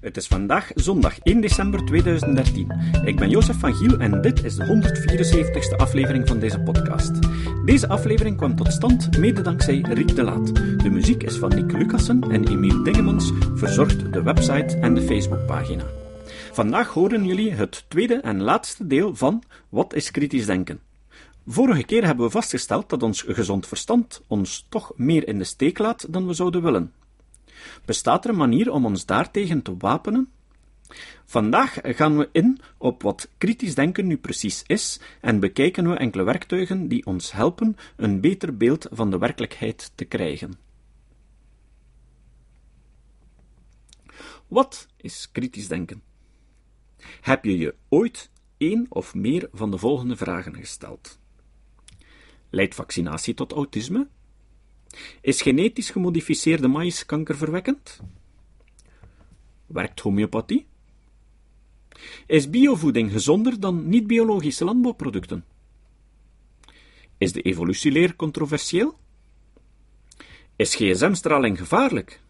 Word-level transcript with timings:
Het 0.00 0.16
is 0.16 0.26
vandaag 0.26 0.70
zondag 0.74 1.18
1 1.18 1.40
december 1.40 1.84
2013. 1.84 2.72
Ik 3.04 3.16
ben 3.16 3.30
Jozef 3.30 3.58
van 3.58 3.74
Giel 3.74 3.98
en 3.98 4.20
dit 4.20 4.44
is 4.44 4.54
de 4.54 4.64
174ste 4.64 5.76
aflevering 5.76 6.28
van 6.28 6.38
deze 6.38 6.60
podcast. 6.60 7.12
Deze 7.64 7.88
aflevering 7.88 8.36
kwam 8.36 8.56
tot 8.56 8.72
stand 8.72 9.18
mede 9.18 9.40
dankzij 9.40 9.80
Riek 9.88 10.16
de 10.16 10.22
Laat. 10.22 10.54
De 10.54 10.90
muziek 10.90 11.22
is 11.22 11.36
van 11.36 11.48
Nick 11.48 11.72
Lucassen 11.72 12.22
en 12.22 12.48
Emiel 12.48 12.82
Dingemans 12.82 13.32
verzorgt 13.54 14.12
de 14.12 14.22
website 14.22 14.78
en 14.80 14.94
de 14.94 15.02
Facebookpagina. 15.02 15.84
Vandaag 16.52 16.88
horen 16.88 17.26
jullie 17.26 17.52
het 17.52 17.84
tweede 17.88 18.14
en 18.14 18.42
laatste 18.42 18.86
deel 18.86 19.14
van 19.14 19.42
Wat 19.68 19.94
is 19.94 20.10
kritisch 20.10 20.46
denken? 20.46 20.80
Vorige 21.46 21.84
keer 21.84 22.04
hebben 22.04 22.24
we 22.24 22.30
vastgesteld 22.30 22.88
dat 22.88 23.02
ons 23.02 23.24
gezond 23.26 23.66
verstand 23.66 24.22
ons 24.26 24.66
toch 24.68 24.92
meer 24.96 25.28
in 25.28 25.38
de 25.38 25.44
steek 25.44 25.78
laat 25.78 26.12
dan 26.12 26.26
we 26.26 26.32
zouden 26.32 26.62
willen. 26.62 26.92
Bestaat 27.84 28.24
er 28.24 28.30
een 28.30 28.36
manier 28.36 28.72
om 28.72 28.84
ons 28.84 29.06
daartegen 29.06 29.62
te 29.62 29.76
wapenen? 29.76 30.28
Vandaag 31.24 31.78
gaan 31.82 32.16
we 32.16 32.28
in 32.32 32.60
op 32.78 33.02
wat 33.02 33.28
kritisch 33.38 33.74
denken 33.74 34.06
nu 34.06 34.16
precies 34.16 34.62
is 34.66 35.00
en 35.20 35.40
bekijken 35.40 35.90
we 35.90 35.96
enkele 35.96 36.22
werktuigen 36.22 36.88
die 36.88 37.06
ons 37.06 37.32
helpen 37.32 37.76
een 37.96 38.20
beter 38.20 38.56
beeld 38.56 38.86
van 38.90 39.10
de 39.10 39.18
werkelijkheid 39.18 39.92
te 39.94 40.04
krijgen. 40.04 40.58
Wat 44.48 44.86
is 44.96 45.28
kritisch 45.32 45.68
denken? 45.68 46.02
Heb 47.20 47.44
je 47.44 47.58
je 47.58 47.74
ooit 47.88 48.30
één 48.56 48.86
of 48.88 49.14
meer 49.14 49.48
van 49.52 49.70
de 49.70 49.78
volgende 49.78 50.16
vragen 50.16 50.54
gesteld? 50.54 51.18
Leidt 52.50 52.74
vaccinatie 52.74 53.34
tot 53.34 53.52
autisme? 53.52 54.08
Is 55.20 55.42
genetisch 55.42 55.90
gemodificeerde 55.90 56.68
maïs 56.68 57.06
kankerverwekkend? 57.06 58.00
Werkt 59.66 60.00
homeopathie? 60.00 60.66
Is 62.26 62.50
biovoeding 62.50 63.12
gezonder 63.12 63.60
dan 63.60 63.88
niet-biologische 63.88 64.64
landbouwproducten? 64.64 65.44
Is 67.18 67.32
de 67.32 67.42
evolutieleer 67.42 68.16
controversieel? 68.16 68.98
Is 70.56 70.74
gsm-straling 70.74 71.58
gevaarlijk? 71.58 72.20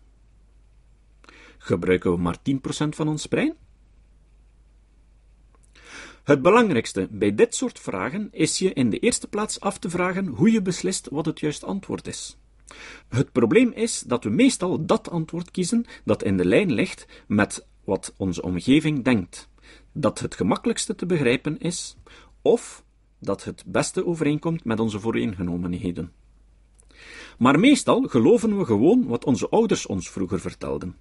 Gebruiken 1.58 2.10
we 2.10 2.18
maar 2.18 2.38
10% 2.38 2.88
van 2.88 3.08
ons 3.08 3.26
brein? 3.26 3.56
Het 6.24 6.42
belangrijkste 6.42 7.08
bij 7.10 7.34
dit 7.34 7.54
soort 7.54 7.80
vragen 7.80 8.28
is 8.32 8.58
je 8.58 8.72
in 8.72 8.90
de 8.90 8.98
eerste 8.98 9.28
plaats 9.28 9.60
af 9.60 9.78
te 9.78 9.90
vragen 9.90 10.26
hoe 10.26 10.50
je 10.50 10.62
beslist 10.62 11.08
wat 11.08 11.26
het 11.26 11.40
juiste 11.40 11.66
antwoord 11.66 12.06
is. 12.06 12.36
Het 13.08 13.32
probleem 13.32 13.72
is 13.72 14.00
dat 14.00 14.24
we 14.24 14.30
meestal 14.30 14.86
dat 14.86 15.10
antwoord 15.10 15.50
kiezen 15.50 15.84
dat 16.04 16.22
in 16.22 16.36
de 16.36 16.44
lijn 16.44 16.72
ligt 16.72 17.06
met 17.26 17.66
wat 17.84 18.14
onze 18.16 18.42
omgeving 18.42 19.04
denkt, 19.04 19.48
dat 19.92 20.18
het 20.18 20.34
gemakkelijkste 20.34 20.94
te 20.94 21.06
begrijpen 21.06 21.58
is, 21.58 21.96
of 22.42 22.84
dat 23.18 23.44
het 23.44 23.64
beste 23.66 24.06
overeenkomt 24.06 24.64
met 24.64 24.80
onze 24.80 25.00
vooringenomenheden. 25.00 26.12
Maar 27.38 27.58
meestal 27.58 28.02
geloven 28.02 28.58
we 28.58 28.64
gewoon 28.64 29.06
wat 29.06 29.24
onze 29.24 29.48
ouders 29.48 29.86
ons 29.86 30.10
vroeger 30.10 30.40
vertelden, 30.40 30.96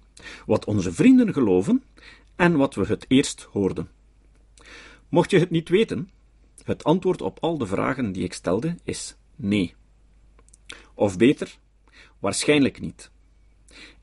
wat 0.46 0.64
onze 0.64 0.92
vrienden 0.92 1.32
geloven 1.32 1.82
en 2.36 2.56
wat 2.56 2.74
we 2.74 2.86
het 2.86 3.04
eerst 3.08 3.42
hoorden. 3.42 3.88
Mocht 5.08 5.30
je 5.30 5.38
het 5.38 5.50
niet 5.50 5.68
weten, 5.68 6.10
het 6.64 6.84
antwoord 6.84 7.22
op 7.22 7.38
al 7.40 7.58
de 7.58 7.66
vragen 7.66 8.12
die 8.12 8.24
ik 8.24 8.32
stelde 8.32 8.76
is 8.84 9.16
nee. 9.36 9.74
Of 10.94 11.16
beter, 11.16 11.58
waarschijnlijk 12.18 12.80
niet. 12.80 13.10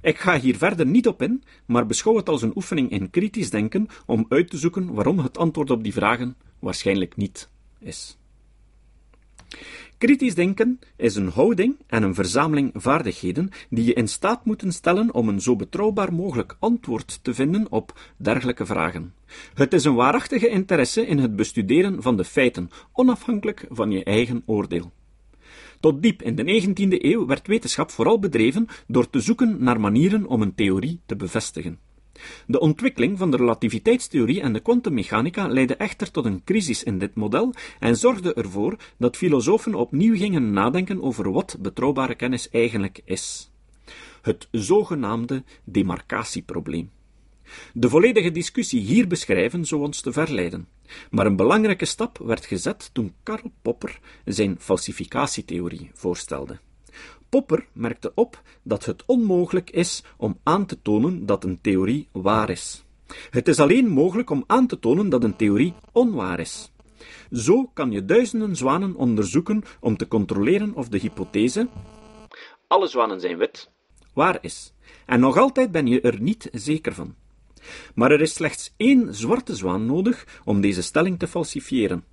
Ik 0.02 0.18
ga 0.18 0.40
hier 0.40 0.58
verder 0.58 0.86
niet 0.86 1.08
op 1.08 1.22
in, 1.22 1.44
maar 1.66 1.86
beschouw 1.86 2.16
het 2.16 2.30
als 2.30 2.42
een 2.42 2.56
oefening 2.56 2.92
in 2.92 3.10
kritisch 3.10 3.50
denken 3.50 3.88
om 4.06 4.26
uit 4.30 4.50
te 4.50 4.58
zoeken 4.58 4.94
waarom 4.94 5.20
het 5.20 5.38
antwoord 5.38 5.70
op 5.70 5.84
die 5.84 5.94
vragen 5.94 6.36
waarschijnlijk 6.60 7.16
niet 7.16 7.50
is. 7.80 8.18
Kritisch 9.98 10.36
denken 10.36 10.80
is 10.96 11.16
een 11.16 11.28
houding 11.28 11.76
en 11.88 12.04
een 12.04 12.16
verzameling 12.16 12.72
vaardigheden 12.74 13.50
die 13.70 13.86
je 13.86 13.94
in 13.94 14.08
staat 14.08 14.46
moeten 14.46 14.72
stellen 14.72 15.14
om 15.14 15.30
een 15.30 15.42
zo 15.42 15.56
betrouwbaar 15.56 16.14
mogelijk 16.14 16.56
antwoord 16.60 17.20
te 17.24 17.34
vinden 17.34 17.72
op 17.72 18.00
dergelijke 18.18 18.66
vragen. 18.66 19.14
Het 19.54 19.74
is 19.74 19.84
een 19.84 19.96
waarachtige 19.96 20.48
interesse 20.48 21.08
in 21.08 21.18
het 21.18 21.36
bestuderen 21.36 22.02
van 22.02 22.18
de 22.18 22.24
feiten, 22.24 22.70
onafhankelijk 22.94 23.66
van 23.70 23.92
je 23.92 24.04
eigen 24.04 24.44
oordeel. 24.46 24.92
Tot 25.82 26.02
diep 26.02 26.22
in 26.22 26.36
de 26.36 26.44
19e 26.44 27.04
eeuw 27.04 27.26
werd 27.26 27.48
wetenschap 27.48 27.92
vooral 27.92 28.20
bedreven 28.20 28.68
door 28.88 29.10
te 29.10 29.20
zoeken 29.20 29.64
naar 29.64 29.80
manieren 29.80 30.26
om 30.26 30.42
een 30.42 30.56
theorie 30.56 31.00
te 31.06 31.16
bevestigen. 31.16 31.80
De 32.48 32.60
ontwikkeling 32.60 33.18
van 33.18 33.32
de 33.32 33.38
relativiteitstheorie 33.38 34.42
en 34.42 34.54
de 34.54 34.60
kwantummechanica 34.60 35.48
leidde 35.48 35.76
echter 35.76 36.12
tot 36.12 36.26
een 36.26 36.44
crisis 36.44 36.84
in 36.84 37.00
dit 37.00 37.16
model 37.16 37.54
en 37.80 37.96
zorgde 37.96 38.34
ervoor 38.34 38.78
dat 38.98 39.18
filosofen 39.18 39.76
opnieuw 39.76 40.16
gingen 40.16 40.52
nadenken 40.54 41.02
over 41.02 41.32
wat 41.32 41.58
betrouwbare 41.60 42.16
kennis 42.16 42.50
eigenlijk 42.50 43.02
is. 43.06 43.52
Het 44.22 44.48
zogenaamde 44.52 45.44
demarcatieprobleem. 45.64 46.90
De 47.74 47.90
volledige 47.90 48.32
discussie 48.32 48.82
hier 48.82 49.08
beschrijven 49.08 49.66
zou 49.66 49.82
ons 49.82 50.02
te 50.02 50.12
verleiden. 50.12 50.68
Maar 51.10 51.26
een 51.26 51.36
belangrijke 51.36 51.86
stap 51.86 52.18
werd 52.18 52.46
gezet 52.46 52.90
toen 52.94 53.14
Karl 53.24 53.52
Popper 53.62 54.00
zijn 54.26 54.56
falsificatietheorie 54.60 55.92
voorstelde. 55.94 56.60
Popper 57.30 57.68
merkte 57.74 58.12
op 58.16 58.42
dat 58.64 58.86
het 58.86 59.04
onmogelijk 59.06 59.70
is 59.70 60.04
om 60.18 60.38
aan 60.44 60.66
te 60.66 60.82
tonen 60.82 61.26
dat 61.26 61.44
een 61.44 61.62
theorie 61.62 62.08
waar 62.12 62.50
is. 62.50 62.84
Het 63.30 63.48
is 63.48 63.60
alleen 63.60 63.88
mogelijk 63.88 64.30
om 64.30 64.44
aan 64.48 64.68
te 64.68 64.80
tonen 64.80 65.10
dat 65.10 65.24
een 65.24 65.36
theorie 65.36 65.74
onwaar 65.92 66.40
is. 66.40 66.72
Zo 67.32 67.70
kan 67.74 67.92
je 67.92 68.06
duizenden 68.06 68.56
zwanen 68.56 68.96
onderzoeken 68.96 69.64
om 69.80 69.98
te 69.98 70.08
controleren 70.08 70.74
of 70.74 70.90
de 70.90 70.98
hypothese 70.98 71.68
alle 72.72 72.88
zwanen 72.88 73.20
zijn 73.20 73.38
wit 73.38 73.70
waar 74.14 74.38
is. 74.42 74.74
En 75.06 75.20
nog 75.20 75.38
altijd 75.38 75.72
ben 75.72 75.88
je 75.88 76.02
er 76.02 76.22
niet 76.22 76.50
zeker 76.52 76.94
van. 76.94 77.16
Maar 77.96 78.12
er 78.12 78.22
is 78.22 78.34
slechts 78.34 78.74
één 78.78 79.16
zwarte 79.16 79.56
zwaan 79.56 79.86
nodig 79.86 80.42
om 80.44 80.62
deze 80.62 80.82
stelling 80.82 81.20
te 81.20 81.28
falsifiëren. 81.28 82.04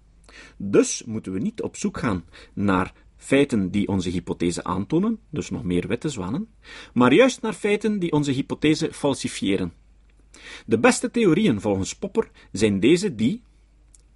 Dus 0.56 1.03
moeten 1.04 1.32
we 1.32 1.38
niet 1.38 1.62
op 1.62 1.76
zoek 1.76 1.98
gaan 1.98 2.25
naar 2.53 2.92
feiten 3.16 3.70
die 3.70 3.88
onze 3.88 4.10
hypothese 4.10 4.64
aantonen, 4.64 5.19
dus 5.31 5.50
nog 5.50 5.64
meer 5.64 5.88
witte 5.88 6.09
zwanen, 6.09 6.48
maar 6.94 7.12
juist 7.12 7.42
naar 7.42 7.53
feiten 7.53 7.98
die 7.98 8.12
onze 8.12 8.31
hypothese 8.31 8.92
falsifiëren. 8.92 9.72
De 10.66 10.78
beste 10.78 11.10
theorieën 11.10 11.60
volgens 11.60 11.97
Popper 11.97 12.30
zijn 12.53 12.80
deze 12.80 13.15
die 13.15 13.42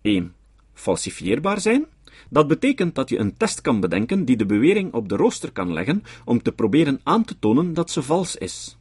1. 0.02 0.34
falsifieerbaar 0.72 1.60
zijn. 1.60 1.86
Dat 2.30 2.48
betekent 2.48 2.94
dat 2.94 3.08
je 3.08 3.18
een 3.18 3.36
test 3.36 3.60
kan 3.60 3.80
bedenken 3.80 4.24
die 4.24 4.36
de 4.36 4.46
bewering 4.46 4.92
op 4.92 5.08
de 5.08 5.16
rooster 5.16 5.52
kan 5.52 5.72
leggen 5.72 6.02
om 6.24 6.42
te 6.42 6.52
proberen 6.52 7.00
aan 7.02 7.24
te 7.24 7.38
tonen 7.38 7.74
dat 7.74 7.90
ze 7.90 8.02
vals 8.02 8.36
is. 8.36 8.76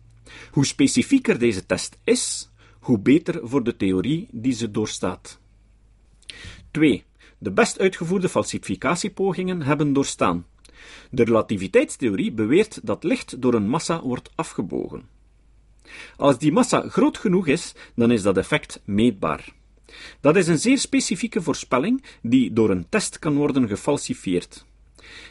Hoe 0.51 0.65
specifieker 0.65 1.39
deze 1.39 1.65
test 1.65 1.97
is, 2.03 2.49
hoe 2.79 2.99
beter 2.99 3.39
voor 3.43 3.63
de 3.63 3.77
theorie 3.77 4.27
die 4.31 4.53
ze 4.53 4.71
doorstaat. 4.71 5.39
2. 6.71 7.03
De 7.37 7.51
best 7.51 7.79
uitgevoerde 7.79 8.29
falsificatiepogingen 8.29 9.61
hebben 9.61 9.93
doorstaan. 9.93 10.45
De 11.11 11.23
relativiteitstheorie 11.23 12.31
beweert 12.31 12.79
dat 12.83 13.03
licht 13.03 13.41
door 13.41 13.53
een 13.53 13.69
massa 13.69 14.01
wordt 14.01 14.31
afgebogen. 14.35 15.03
Als 16.17 16.37
die 16.37 16.51
massa 16.51 16.89
groot 16.89 17.17
genoeg 17.17 17.47
is, 17.47 17.73
dan 17.95 18.11
is 18.11 18.21
dat 18.21 18.37
effect 18.37 18.81
meetbaar. 18.85 19.53
Dat 20.19 20.35
is 20.35 20.47
een 20.47 20.59
zeer 20.59 20.77
specifieke 20.77 21.41
voorspelling 21.41 22.03
die 22.21 22.53
door 22.53 22.69
een 22.69 22.89
test 22.89 23.19
kan 23.19 23.35
worden 23.35 23.67
gefalsifieerd. 23.67 24.65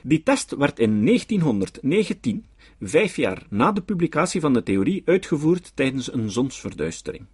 Die 0.03 0.23
test 0.23 0.57
werd 0.57 0.79
in 0.79 1.05
1919 1.05 2.45
vijf 2.81 3.17
jaar 3.17 3.47
na 3.51 3.73
de 3.73 3.83
publicatie 3.83 4.41
van 4.41 4.53
de 4.53 4.63
theorie 4.63 5.03
uitgevoerd 5.05 5.73
tijdens 5.75 6.13
een 6.13 6.31
zonsverduistering. 6.31 7.27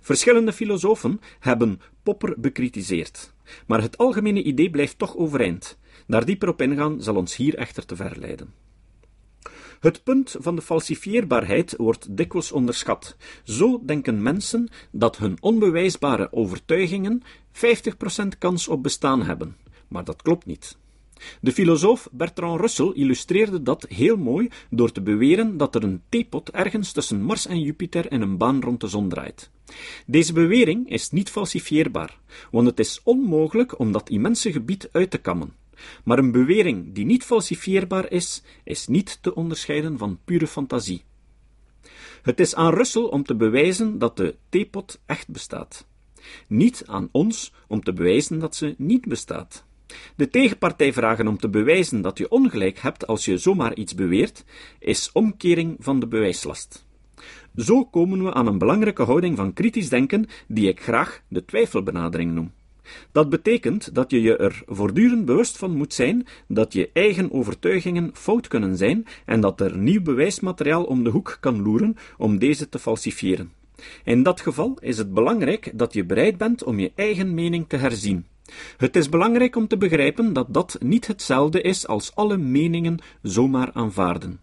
Verschillende 0.00 0.52
filosofen 0.52 1.20
hebben 1.40 1.80
Popper 2.02 2.34
bekritiseerd, 2.40 3.32
maar 3.66 3.82
het 3.82 3.98
algemene 3.98 4.42
idee 4.42 4.70
blijft 4.70 4.98
toch 4.98 5.16
overeind. 5.16 5.78
Daar 6.06 6.24
dieper 6.24 6.48
op 6.48 6.62
ingaan 6.62 7.02
zal 7.02 7.16
ons 7.16 7.36
hier 7.36 7.54
echter 7.54 7.86
te 7.86 7.96
ver 7.96 8.18
leiden. 8.18 8.52
Het 9.80 10.02
punt 10.02 10.36
van 10.38 10.56
de 10.56 10.62
falsifieerbaarheid 10.62 11.74
wordt 11.76 12.16
dikwijls 12.16 12.52
onderschat. 12.52 13.16
Zo 13.42 13.82
denken 13.84 14.22
mensen 14.22 14.68
dat 14.90 15.16
hun 15.16 15.36
onbewijsbare 15.40 16.32
overtuigingen 16.32 17.22
50% 17.52 18.38
kans 18.38 18.68
op 18.68 18.82
bestaan 18.82 19.22
hebben, 19.22 19.56
maar 19.88 20.04
dat 20.04 20.22
klopt 20.22 20.46
niet. 20.46 20.76
De 21.40 21.52
filosoof 21.52 22.08
Bertrand 22.12 22.60
Russell 22.60 22.92
illustreerde 22.94 23.62
dat 23.62 23.86
heel 23.88 24.16
mooi 24.16 24.48
door 24.70 24.92
te 24.92 25.02
beweren 25.02 25.56
dat 25.56 25.74
er 25.74 25.82
een 25.82 26.02
theepot 26.08 26.50
ergens 26.50 26.92
tussen 26.92 27.22
Mars 27.22 27.46
en 27.46 27.60
Jupiter 27.60 28.12
in 28.12 28.20
een 28.20 28.36
baan 28.36 28.62
rond 28.62 28.80
de 28.80 28.88
zon 28.88 29.08
draait. 29.08 29.50
Deze 30.06 30.32
bewering 30.32 30.90
is 30.90 31.10
niet 31.10 31.30
falsifieerbaar, 31.30 32.18
want 32.50 32.66
het 32.66 32.78
is 32.78 33.00
onmogelijk 33.04 33.78
om 33.78 33.92
dat 33.92 34.08
immense 34.08 34.52
gebied 34.52 34.88
uit 34.92 35.10
te 35.10 35.18
kammen. 35.18 35.52
Maar 36.04 36.18
een 36.18 36.32
bewering 36.32 36.94
die 36.94 37.04
niet 37.04 37.24
falsifieerbaar 37.24 38.10
is, 38.10 38.42
is 38.64 38.86
niet 38.86 39.18
te 39.22 39.34
onderscheiden 39.34 39.98
van 39.98 40.18
pure 40.24 40.46
fantasie. 40.46 41.02
Het 42.22 42.40
is 42.40 42.54
aan 42.54 42.74
Russell 42.74 43.02
om 43.02 43.24
te 43.24 43.34
bewijzen 43.34 43.98
dat 43.98 44.16
de 44.16 44.36
theepot 44.48 45.00
echt 45.06 45.28
bestaat. 45.28 45.86
Niet 46.46 46.82
aan 46.86 47.08
ons 47.12 47.52
om 47.68 47.82
te 47.82 47.92
bewijzen 47.92 48.38
dat 48.38 48.56
ze 48.56 48.74
niet 48.78 49.04
bestaat. 49.04 49.64
De 50.16 50.28
tegenpartij 50.28 50.92
vragen 50.92 51.28
om 51.28 51.38
te 51.38 51.48
bewijzen 51.48 52.02
dat 52.02 52.18
je 52.18 52.30
ongelijk 52.30 52.78
hebt 52.78 53.06
als 53.06 53.24
je 53.24 53.38
zomaar 53.38 53.74
iets 53.74 53.94
beweert, 53.94 54.44
is 54.78 55.10
omkering 55.12 55.76
van 55.78 56.00
de 56.00 56.06
bewijslast. 56.06 56.86
Zo 57.56 57.84
komen 57.84 58.24
we 58.24 58.32
aan 58.32 58.46
een 58.46 58.58
belangrijke 58.58 59.02
houding 59.02 59.36
van 59.36 59.52
kritisch 59.52 59.88
denken, 59.88 60.26
die 60.48 60.68
ik 60.68 60.82
graag 60.82 61.22
de 61.28 61.44
twijfelbenadering 61.44 62.32
noem. 62.32 62.52
Dat 63.12 63.28
betekent 63.28 63.94
dat 63.94 64.10
je 64.10 64.22
je 64.22 64.36
er 64.36 64.62
voortdurend 64.66 65.24
bewust 65.24 65.56
van 65.56 65.76
moet 65.76 65.94
zijn 65.94 66.26
dat 66.48 66.72
je 66.72 66.90
eigen 66.92 67.32
overtuigingen 67.32 68.10
fout 68.12 68.48
kunnen 68.48 68.76
zijn 68.76 69.06
en 69.24 69.40
dat 69.40 69.60
er 69.60 69.78
nieuw 69.78 70.02
bewijsmateriaal 70.02 70.84
om 70.84 71.04
de 71.04 71.10
hoek 71.10 71.36
kan 71.40 71.62
loeren 71.62 71.96
om 72.16 72.38
deze 72.38 72.68
te 72.68 72.78
falsifiëren. 72.78 73.52
In 74.04 74.22
dat 74.22 74.40
geval 74.40 74.78
is 74.80 74.98
het 74.98 75.14
belangrijk 75.14 75.70
dat 75.74 75.92
je 75.92 76.04
bereid 76.04 76.36
bent 76.36 76.64
om 76.64 76.78
je 76.78 76.92
eigen 76.94 77.34
mening 77.34 77.68
te 77.68 77.76
herzien. 77.76 78.26
Het 78.76 78.96
is 78.96 79.08
belangrijk 79.08 79.56
om 79.56 79.68
te 79.68 79.76
begrijpen 79.76 80.32
dat 80.32 80.54
dat 80.54 80.76
niet 80.80 81.06
hetzelfde 81.06 81.60
is 81.60 81.86
als 81.86 82.14
alle 82.14 82.36
meningen 82.36 82.98
zomaar 83.22 83.70
aanvaarden. 83.72 84.40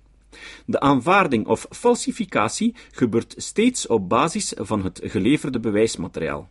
De 0.66 0.80
aanvaarding 0.80 1.48
of 1.48 1.66
falsificatie 1.70 2.76
gebeurt 2.92 3.34
steeds 3.38 3.88
op 3.88 4.10
basis 4.10 4.54
van 4.58 4.84
het 4.84 5.00
geleverde 5.04 5.60
bewijsmateriaal. 5.60 6.50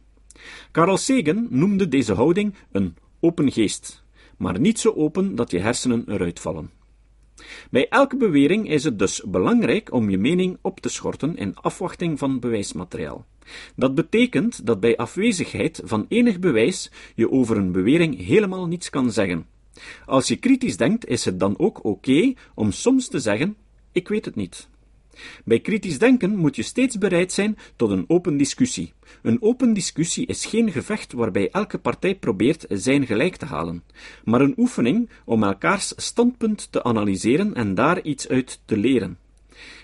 Carl 0.73 0.97
Sagan 0.97 1.47
noemde 1.51 1.89
deze 1.89 2.15
houding 2.15 2.55
een 2.73 2.97
open 3.21 3.53
geest, 3.53 4.03
maar 4.37 4.61
niet 4.61 4.79
zo 4.79 4.93
open 4.93 5.35
dat 5.35 5.51
je 5.51 5.59
hersenen 5.59 6.05
eruit 6.07 6.41
vallen. 6.41 6.80
Bij 7.71 7.89
elke 7.89 8.17
bewering 8.17 8.71
is 8.71 8.85
het 8.85 8.99
dus 8.99 9.23
belangrijk 9.27 9.93
om 9.93 10.11
je 10.11 10.19
mening 10.19 10.59
op 10.61 10.81
te 10.81 10.89
schorten 10.89 11.37
in 11.37 11.57
afwachting 11.57 12.19
van 12.19 12.41
bewijsmateriaal. 12.41 13.27
Dat 13.77 13.95
betekent 13.95 14.67
dat 14.67 14.81
bij 14.81 14.97
afwezigheid 14.97 15.81
van 15.85 16.07
enig 16.09 16.39
bewijs 16.39 16.91
je 17.15 17.31
over 17.31 17.57
een 17.57 17.73
bewering 17.73 18.27
helemaal 18.27 18.67
niets 18.67 18.91
kan 18.91 19.13
zeggen. 19.13 19.47
Als 20.07 20.29
je 20.29 20.37
kritisch 20.37 20.77
denkt, 20.77 21.07
is 21.07 21.25
het 21.25 21.41
dan 21.41 21.59
ook 21.59 21.85
oké 21.85 22.33
om 22.55 22.73
soms 22.73 23.09
te 23.09 23.21
zeggen: 23.21 23.57
Ik 23.93 24.09
weet 24.09 24.25
het 24.25 24.37
niet. 24.37 24.69
Bij 25.45 25.61
kritisch 25.61 25.99
denken 25.99 26.37
moet 26.37 26.57
je 26.57 26.63
steeds 26.63 26.99
bereid 26.99 27.33
zijn 27.33 27.59
tot 27.77 27.91
een 27.91 28.05
open 28.07 28.37
discussie. 28.37 28.93
Een 29.23 29.43
open 29.43 29.73
discussie 29.73 30.27
is 30.27 30.47
geen 30.47 30.73
gevecht 30.73 31.13
waarbij 31.13 31.51
elke 31.51 31.79
partij 31.79 32.15
probeert 32.15 32.67
zijn 32.69 33.07
gelijk 33.07 33.37
te 33.37 33.47
halen, 33.47 33.83
maar 34.25 34.41
een 34.41 34.55
oefening 34.57 35.11
om 35.25 35.43
elkaars 35.43 35.93
standpunt 35.97 36.73
te 36.73 36.83
analyseren 36.83 37.55
en 37.55 37.75
daar 37.75 38.03
iets 38.03 38.29
uit 38.29 38.61
te 38.65 38.77
leren. 38.77 39.19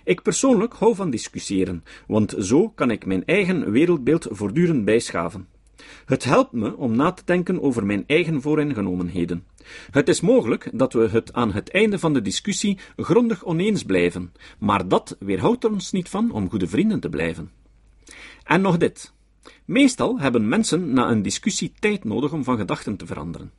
Ik 0.05 0.23
persoonlijk 0.23 0.75
hou 0.75 0.95
van 0.95 1.11
discussiëren, 1.11 1.85
want 2.07 2.35
zo 2.39 2.69
kan 2.69 2.91
ik 2.91 3.07
mijn 3.07 3.25
eigen 3.25 3.71
wereldbeeld 3.71 4.27
voortdurend 4.31 4.85
bijschaven. 4.85 5.56
Het 6.05 6.25
helpt 6.25 6.53
me 6.53 6.77
om 6.77 6.97
na 6.97 7.13
te 7.13 7.23
denken 7.25 7.63
over 7.63 7.87
mijn 7.87 8.05
eigen 8.07 8.43
vooringenomenheden. 8.43 9.47
Het 9.91 10.09
is 10.09 10.21
mogelijk 10.21 10.71
dat 10.73 10.93
we 10.93 11.09
het 11.09 11.33
aan 11.33 11.53
het 11.53 11.71
einde 11.71 11.99
van 11.99 12.13
de 12.13 12.23
discussie 12.23 12.79
grondig 12.97 13.45
oneens 13.45 13.83
blijven, 13.83 14.33
maar 14.59 14.89
dat 14.89 15.17
weerhoudt 15.19 15.65
er 15.65 15.73
ons 15.73 15.93
niet 15.93 16.09
van 16.09 16.31
om 16.31 16.51
goede 16.51 16.67
vrienden 16.67 17.01
te 17.01 17.09
blijven. 17.09 17.51
En 18.45 18.61
nog 18.61 18.77
dit. 18.77 19.13
Meestal 19.65 20.19
hebben 20.21 20.49
mensen 20.49 20.93
na 20.93 21.11
een 21.11 21.23
discussie 21.23 21.73
tijd 21.79 22.05
nodig 22.05 22.33
om 22.33 22.45
van 22.45 22.57
gedachten 22.57 22.97
te 22.97 23.07
veranderen. 23.07 23.51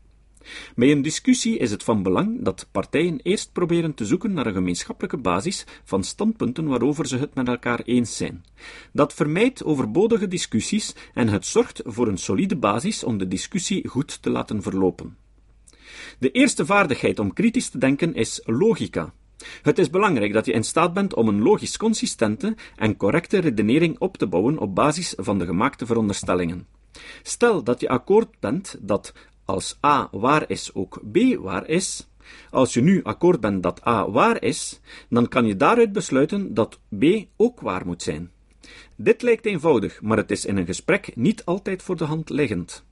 Bij 0.76 0.92
een 0.92 1.02
discussie 1.02 1.58
is 1.58 1.72
het 1.72 1.84
van 1.84 2.04
belang 2.04 2.44
dat 2.44 2.68
partijen 2.72 3.20
eerst 3.24 3.52
proberen 3.52 3.94
te 3.94 4.06
zoeken 4.06 4.34
naar 4.34 4.46
een 4.46 4.54
gemeenschappelijke 4.54 5.18
basis 5.18 5.66
van 5.84 6.04
standpunten 6.04 6.68
waarover 6.68 7.08
ze 7.08 7.18
het 7.18 7.36
met 7.36 7.48
elkaar 7.48 7.82
eens 7.86 8.18
zijn. 8.18 8.46
Dat 8.94 9.14
vermijdt 9.14 9.64
overbodige 9.64 10.28
discussies 10.28 10.96
en 11.14 11.28
het 11.28 11.46
zorgt 11.46 11.82
voor 11.86 12.08
een 12.08 12.18
solide 12.18 12.56
basis 12.56 13.04
om 13.04 13.18
de 13.18 13.28
discussie 13.28 13.88
goed 13.88 14.22
te 14.22 14.30
laten 14.30 14.62
verlopen. 14.62 15.18
De 16.20 16.32
eerste 16.32 16.66
vaardigheid 16.66 17.20
om 17.20 17.34
kritisch 17.34 17.70
te 17.70 17.78
denken 17.78 18.14
is 18.14 18.42
logica. 18.46 19.14
Het 19.62 19.80
is 19.80 19.90
belangrijk 19.90 20.34
dat 20.34 20.46
je 20.46 20.52
in 20.52 20.64
staat 20.64 20.94
bent 20.94 21.14
om 21.14 21.28
een 21.28 21.42
logisch 21.42 21.78
consistente 21.78 22.56
en 22.76 22.98
correcte 22.98 23.38
redenering 23.38 24.00
op 24.00 24.18
te 24.18 24.28
bouwen 24.28 24.58
op 24.58 24.76
basis 24.76 25.14
van 25.18 25.38
de 25.38 25.46
gemaakte 25.46 25.86
veronderstellingen. 25.86 26.68
Stel 27.22 27.64
dat 27.64 27.82
je 27.82 27.90
akkoord 27.90 28.40
bent 28.40 28.78
dat 28.80 29.14
als 29.48 29.78
A 29.86 30.08
waar 30.12 30.50
is, 30.50 30.74
ook 30.74 31.02
B 31.12 31.18
waar 31.40 31.68
is. 31.68 32.08
Als 32.50 32.74
je 32.74 32.82
nu 32.82 33.04
akkoord 33.04 33.40
bent 33.40 33.64
dat 33.64 33.88
A 33.88 34.10
waar 34.10 34.44
is, 34.44 34.80
dan 35.10 35.28
kan 35.28 35.46
je 35.46 35.56
daaruit 35.56 35.92
besluiten 35.92 36.54
dat 36.54 36.80
B 37.00 37.04
ook 37.36 37.60
waar 37.60 37.86
moet 37.86 38.04
zijn. 38.04 38.32
Dit 38.96 39.22
lijkt 39.22 39.46
eenvoudig, 39.46 40.02
maar 40.02 40.18
het 40.18 40.32
is 40.32 40.46
in 40.46 40.58
een 40.58 40.66
gesprek 40.66 41.16
niet 41.16 41.46
altijd 41.46 41.82
voor 41.84 41.98
de 41.98 42.04
hand 42.04 42.30
liggend. 42.30 42.84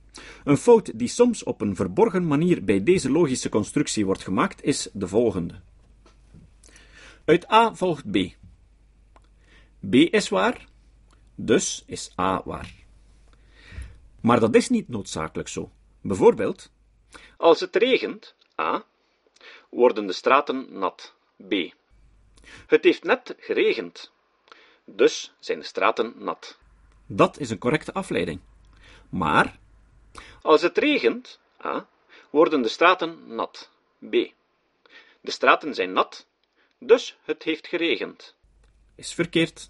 Een 0.43 0.57
fout 0.57 0.91
die 0.95 1.07
soms 1.07 1.43
op 1.43 1.61
een 1.61 1.75
verborgen 1.75 2.27
manier 2.27 2.63
bij 2.63 2.83
deze 2.83 3.11
logische 3.11 3.49
constructie 3.49 4.05
wordt 4.05 4.23
gemaakt, 4.23 4.63
is 4.63 4.89
de 4.93 5.07
volgende. 5.07 5.53
Uit 7.25 7.51
A 7.51 7.75
volgt 7.75 8.11
B. 8.11 8.17
B 9.89 9.95
is 9.95 10.29
waar, 10.29 10.67
dus 11.35 11.83
is 11.87 12.13
A 12.19 12.41
waar. 12.45 12.73
Maar 14.21 14.39
dat 14.39 14.55
is 14.55 14.69
niet 14.69 14.87
noodzakelijk 14.87 15.47
zo. 15.47 15.71
Bijvoorbeeld, 16.07 16.71
als 17.37 17.59
het 17.59 17.75
regent, 17.75 18.35
A, 18.61 18.85
worden 19.69 20.07
de 20.07 20.13
straten 20.13 20.77
nat, 20.79 21.15
B. 21.47 21.53
Het 22.67 22.83
heeft 22.83 23.03
net 23.03 23.35
geregend, 23.39 24.11
dus 24.83 25.33
zijn 25.39 25.59
de 25.59 25.65
straten 25.65 26.13
nat. 26.17 26.57
Dat 27.05 27.39
is 27.39 27.49
een 27.49 27.57
correcte 27.57 27.93
afleiding. 27.93 28.39
Maar, 29.09 29.59
als 30.41 30.61
het 30.61 30.77
regent, 30.77 31.39
A, 31.65 31.87
worden 32.29 32.61
de 32.61 32.69
straten 32.69 33.35
nat, 33.35 33.71
B. 33.99 34.11
De 35.21 35.31
straten 35.31 35.73
zijn 35.73 35.91
nat, 35.91 36.27
dus 36.79 37.17
het 37.23 37.43
heeft 37.43 37.67
geregend. 37.67 38.35
Is 38.95 39.13
verkeerd. 39.13 39.69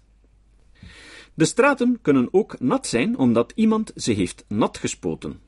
De 1.34 1.44
straten 1.44 2.00
kunnen 2.02 2.28
ook 2.30 2.60
nat 2.60 2.86
zijn 2.86 3.18
omdat 3.18 3.52
iemand 3.54 3.92
ze 3.94 4.12
heeft 4.12 4.44
nat 4.48 4.78
gespoten. 4.78 5.45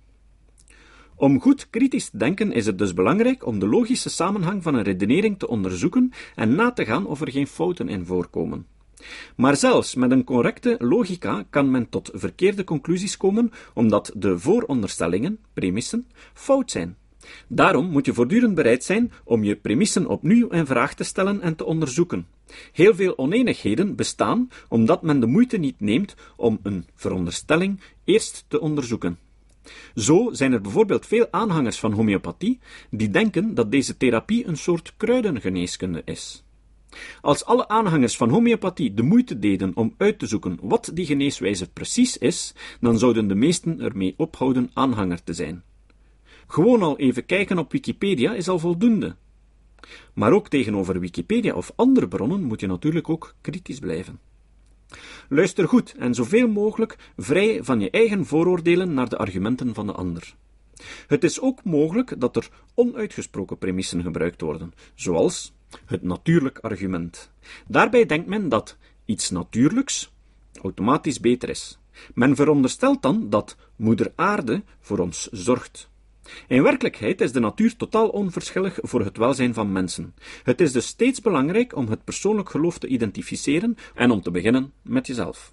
Om 1.19 1.41
goed 1.41 1.70
kritisch 1.70 2.09
te 2.09 2.17
denken 2.19 2.53
is 2.53 2.67
het 2.67 2.79
dus 2.79 2.94
belangrijk 2.94 3.47
om 3.47 3.59
de 3.59 3.67
logische 3.67 4.11
samenhang 4.11 4.62
van 4.62 4.75
een 4.75 4.82
redenering 4.82 5.38
te 5.38 5.49
onderzoeken 5.49 6.12
en 6.35 6.55
na 6.55 6.73
te 6.73 6.85
gaan 6.85 7.06
of 7.06 7.20
er 7.20 7.31
geen 7.31 7.47
fouten 7.47 7.88
in 7.88 8.05
voorkomen. 8.05 8.67
Maar 9.37 9.56
zelfs 9.56 9.94
met 9.94 10.11
een 10.11 10.25
correcte 10.25 10.77
logica 10.79 11.44
kan 11.51 11.70
men 11.70 11.89
tot 11.89 12.10
verkeerde 12.13 12.65
conclusies 12.65 13.17
komen, 13.17 13.53
omdat 13.75 14.13
de 14.17 14.39
vooronderstellingen, 14.39 15.39
premissen, 15.53 16.06
fout 16.34 16.70
zijn. 16.70 16.96
Daarom 17.48 17.91
moet 17.91 18.06
je 18.06 18.15
voortdurend 18.15 18.55
bereid 18.55 18.84
zijn 18.84 19.13
om 19.25 19.44
je 19.44 19.56
premissen 19.56 20.06
opnieuw 20.06 20.48
in 20.48 20.67
vraag 20.67 20.94
te 20.94 21.05
stellen 21.05 21.41
en 21.41 21.56
te 21.56 21.65
onderzoeken. 21.65 22.27
Heel 22.72 22.94
veel 22.94 23.19
oneenigheden 23.19 23.96
bestaan 23.96 24.48
omdat 24.69 25.03
men 25.03 25.20
de 25.20 25.27
moeite 25.27 25.56
niet 25.56 25.81
neemt 25.81 26.15
om 26.37 26.58
een 26.63 26.87
veronderstelling 26.94 27.81
eerst 28.05 28.44
te 28.48 28.60
onderzoeken. 28.60 29.19
Zo 29.94 30.29
zijn 30.32 30.53
er 30.53 30.60
bijvoorbeeld 30.60 31.06
veel 31.06 31.27
aanhangers 31.31 31.79
van 31.79 31.93
homeopathie 31.93 32.58
die 32.91 33.10
denken 33.10 33.55
dat 33.55 33.70
deze 33.70 33.96
therapie 33.96 34.46
een 34.46 34.56
soort 34.56 34.94
kruidengeneeskunde 34.96 36.03
is. 36.05 36.43
Als 37.20 37.44
alle 37.44 37.69
aanhangers 37.69 38.17
van 38.17 38.29
homeopathie 38.29 38.94
de 38.94 39.03
moeite 39.03 39.39
deden 39.39 39.77
om 39.77 39.94
uit 39.96 40.19
te 40.19 40.27
zoeken 40.27 40.58
wat 40.63 40.91
die 40.94 41.06
geneeswijze 41.06 41.70
precies 41.70 42.19
is, 42.19 42.55
dan 42.81 42.98
zouden 42.98 43.29
de 43.29 43.34
meesten 43.34 43.81
ermee 43.81 44.15
ophouden 44.17 44.70
aanhanger 44.72 45.25
te 45.25 45.32
zijn. 45.32 45.63
Gewoon 46.46 46.82
al 46.82 46.98
even 46.98 47.27
kijken 47.27 47.58
op 47.58 47.72
Wikipedia 47.72 48.34
is 48.34 48.48
al 48.48 48.58
voldoende. 48.58 49.17
Maar 50.15 50.32
ook 50.32 50.48
tegenover 50.48 51.01
Wikipedia 51.01 51.55
of 51.55 51.72
andere 51.77 52.08
bronnen 52.08 52.43
moet 52.43 52.60
je 52.60 52.67
natuurlijk 52.67 53.08
ook 53.08 53.34
kritisch 53.41 53.79
blijven. 53.79 54.19
Luister 55.29 55.69
goed 55.69 55.95
en 55.99 56.15
zoveel 56.15 56.49
mogelijk 56.49 56.97
vrij 57.17 57.65
van 57.65 57.81
je 57.81 57.91
eigen 57.91 58.27
vooroordelen 58.27 58.95
naar 58.95 59.09
de 59.09 59.17
argumenten 59.17 59.75
van 59.75 59.87
de 59.87 59.93
ander. 59.93 60.35
Het 61.07 61.25
is 61.25 61.41
ook 61.41 61.65
mogelijk 61.65 62.21
dat 62.21 62.37
er 62.37 62.49
onuitgesproken 62.75 63.59
premissen 63.59 64.03
gebruikt 64.03 64.41
worden, 64.41 64.73
zoals 64.95 65.53
het 65.85 66.03
natuurlijk 66.03 66.59
argument. 66.59 67.31
Daarbij 67.67 68.07
denkt 68.07 68.29
men 68.29 68.49
dat 68.49 68.77
iets 69.05 69.31
natuurlijks 69.31 70.13
automatisch 70.63 71.21
beter 71.21 71.49
is. 71.49 71.79
Men 72.15 72.37
veronderstelt 72.37 73.03
dan 73.03 73.31
dat 73.31 73.57
Moeder 73.77 74.13
Aarde 74.15 74.63
voor 74.81 74.99
ons 74.99 75.29
zorgt. 75.31 75.89
In 76.49 76.63
werkelijkheid 76.63 77.20
is 77.20 77.32
de 77.32 77.41
natuur 77.41 77.77
totaal 77.77 78.08
onverschillig 78.08 78.79
voor 78.82 79.05
het 79.05 79.17
welzijn 79.17 79.55
van 79.55 79.73
mensen. 79.73 80.15
Het 80.43 80.61
is 80.61 80.73
dus 80.73 80.87
steeds 80.87 81.20
belangrijk 81.20 81.77
om 81.77 81.89
het 81.89 82.05
persoonlijk 82.05 82.51
geloof 82.51 82.79
te 82.79 82.87
identificeren 82.87 83.77
en 83.94 84.11
om 84.11 84.23
te 84.23 84.31
beginnen 84.31 84.73
met 84.82 85.06
jezelf. 85.06 85.53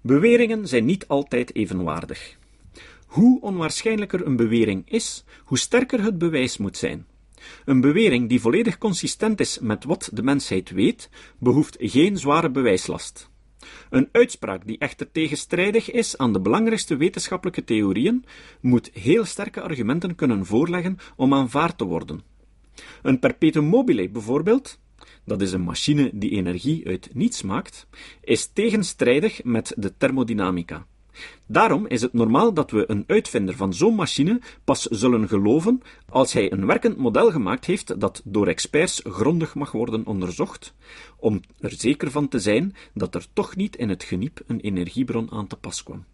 Beweringen 0.00 0.68
zijn 0.68 0.84
niet 0.84 1.08
altijd 1.08 1.54
evenwaardig. 1.54 2.36
Hoe 3.06 3.40
onwaarschijnlijker 3.40 4.26
een 4.26 4.36
bewering 4.36 4.90
is, 4.90 5.24
hoe 5.44 5.58
sterker 5.58 6.02
het 6.02 6.18
bewijs 6.18 6.56
moet 6.56 6.76
zijn. 6.76 7.06
Een 7.64 7.80
bewering 7.80 8.28
die 8.28 8.40
volledig 8.40 8.78
consistent 8.78 9.40
is 9.40 9.58
met 9.58 9.84
wat 9.84 10.10
de 10.12 10.22
mensheid 10.22 10.70
weet, 10.70 11.10
behoeft 11.38 11.76
geen 11.80 12.18
zware 12.18 12.50
bewijslast. 12.50 13.30
Een 13.90 14.08
uitspraak 14.12 14.66
die 14.66 14.78
echter 14.78 15.12
tegenstrijdig 15.12 15.90
is 15.90 16.18
aan 16.18 16.32
de 16.32 16.40
belangrijkste 16.40 16.96
wetenschappelijke 16.96 17.64
theorieën, 17.64 18.24
moet 18.60 18.90
heel 18.92 19.24
sterke 19.24 19.60
argumenten 19.60 20.14
kunnen 20.14 20.46
voorleggen 20.46 20.98
om 21.16 21.34
aanvaard 21.34 21.78
te 21.78 21.84
worden. 21.84 22.22
Een 23.02 23.18
perpetuum 23.18 23.64
mobile 23.64 24.08
bijvoorbeeld, 24.08 24.78
dat 25.24 25.42
is 25.42 25.52
een 25.52 25.60
machine 25.60 26.10
die 26.14 26.30
energie 26.30 26.86
uit 26.86 27.10
niets 27.12 27.42
maakt, 27.42 27.86
is 28.20 28.46
tegenstrijdig 28.46 29.44
met 29.44 29.72
de 29.76 29.96
thermodynamica. 29.96 30.86
Daarom 31.46 31.86
is 31.86 32.02
het 32.02 32.12
normaal 32.12 32.54
dat 32.54 32.70
we 32.70 32.84
een 32.90 33.04
uitvinder 33.06 33.56
van 33.56 33.74
zo'n 33.74 33.94
machine 33.94 34.40
pas 34.64 34.82
zullen 34.82 35.28
geloven 35.28 35.82
als 36.08 36.32
hij 36.32 36.52
een 36.52 36.66
werkend 36.66 36.96
model 36.96 37.30
gemaakt 37.30 37.64
heeft 37.64 38.00
dat 38.00 38.22
door 38.24 38.46
experts 38.46 39.00
grondig 39.04 39.54
mag 39.54 39.72
worden 39.72 40.06
onderzocht, 40.06 40.74
om 41.16 41.40
er 41.60 41.72
zeker 41.72 42.10
van 42.10 42.28
te 42.28 42.38
zijn 42.38 42.74
dat 42.94 43.14
er 43.14 43.26
toch 43.32 43.56
niet 43.56 43.76
in 43.76 43.88
het 43.88 44.04
geniep 44.04 44.40
een 44.46 44.60
energiebron 44.60 45.30
aan 45.30 45.46
te 45.46 45.56
pas 45.56 45.82
kwam. 45.82 46.04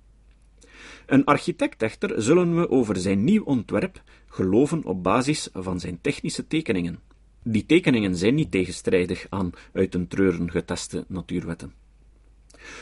Een 1.07 1.25
architect 1.25 1.83
echter 1.83 2.23
zullen 2.23 2.57
we 2.57 2.71
over 2.71 2.97
zijn 2.97 3.25
nieuw 3.25 3.45
ontwerp 3.45 4.03
geloven 4.29 4.85
op 4.85 5.03
basis 5.03 5.49
van 5.53 5.81
zijn 5.81 5.99
technische 6.01 6.47
tekeningen. 6.47 6.99
Die 7.43 7.67
tekeningen 7.67 8.17
zijn 8.17 8.35
niet 8.35 8.51
tegenstrijdig 8.51 9.27
aan 9.29 9.51
uit 9.73 9.95
een 9.95 10.09
treuren 10.09 10.51
geteste 10.51 11.05
natuurwetten. 11.09 11.73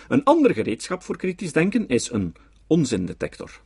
Een 0.08 0.24
ander 0.24 0.54
gereedschap 0.54 1.02
voor 1.02 1.16
kritisch 1.16 1.52
denken 1.52 1.88
is 1.88 2.10
een 2.10 2.34
onzindetector. 2.66 3.60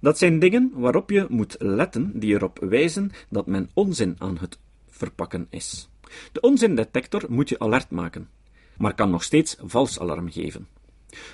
Dat 0.00 0.18
zijn 0.18 0.38
dingen 0.38 0.70
waarop 0.74 1.10
je 1.10 1.26
moet 1.28 1.56
letten 1.58 2.18
die 2.18 2.34
erop 2.34 2.58
wijzen 2.58 3.10
dat 3.28 3.46
men 3.46 3.70
onzin 3.74 4.16
aan 4.18 4.38
het 4.38 4.58
verpakken 4.88 5.46
is. 5.50 5.88
De 6.32 6.40
onzindetector 6.40 7.24
moet 7.28 7.48
je 7.48 7.58
alert 7.58 7.90
maken, 7.90 8.28
maar 8.76 8.94
kan 8.94 9.10
nog 9.10 9.22
steeds 9.22 9.56
vals 9.60 10.00
alarm 10.00 10.30
geven. 10.30 10.68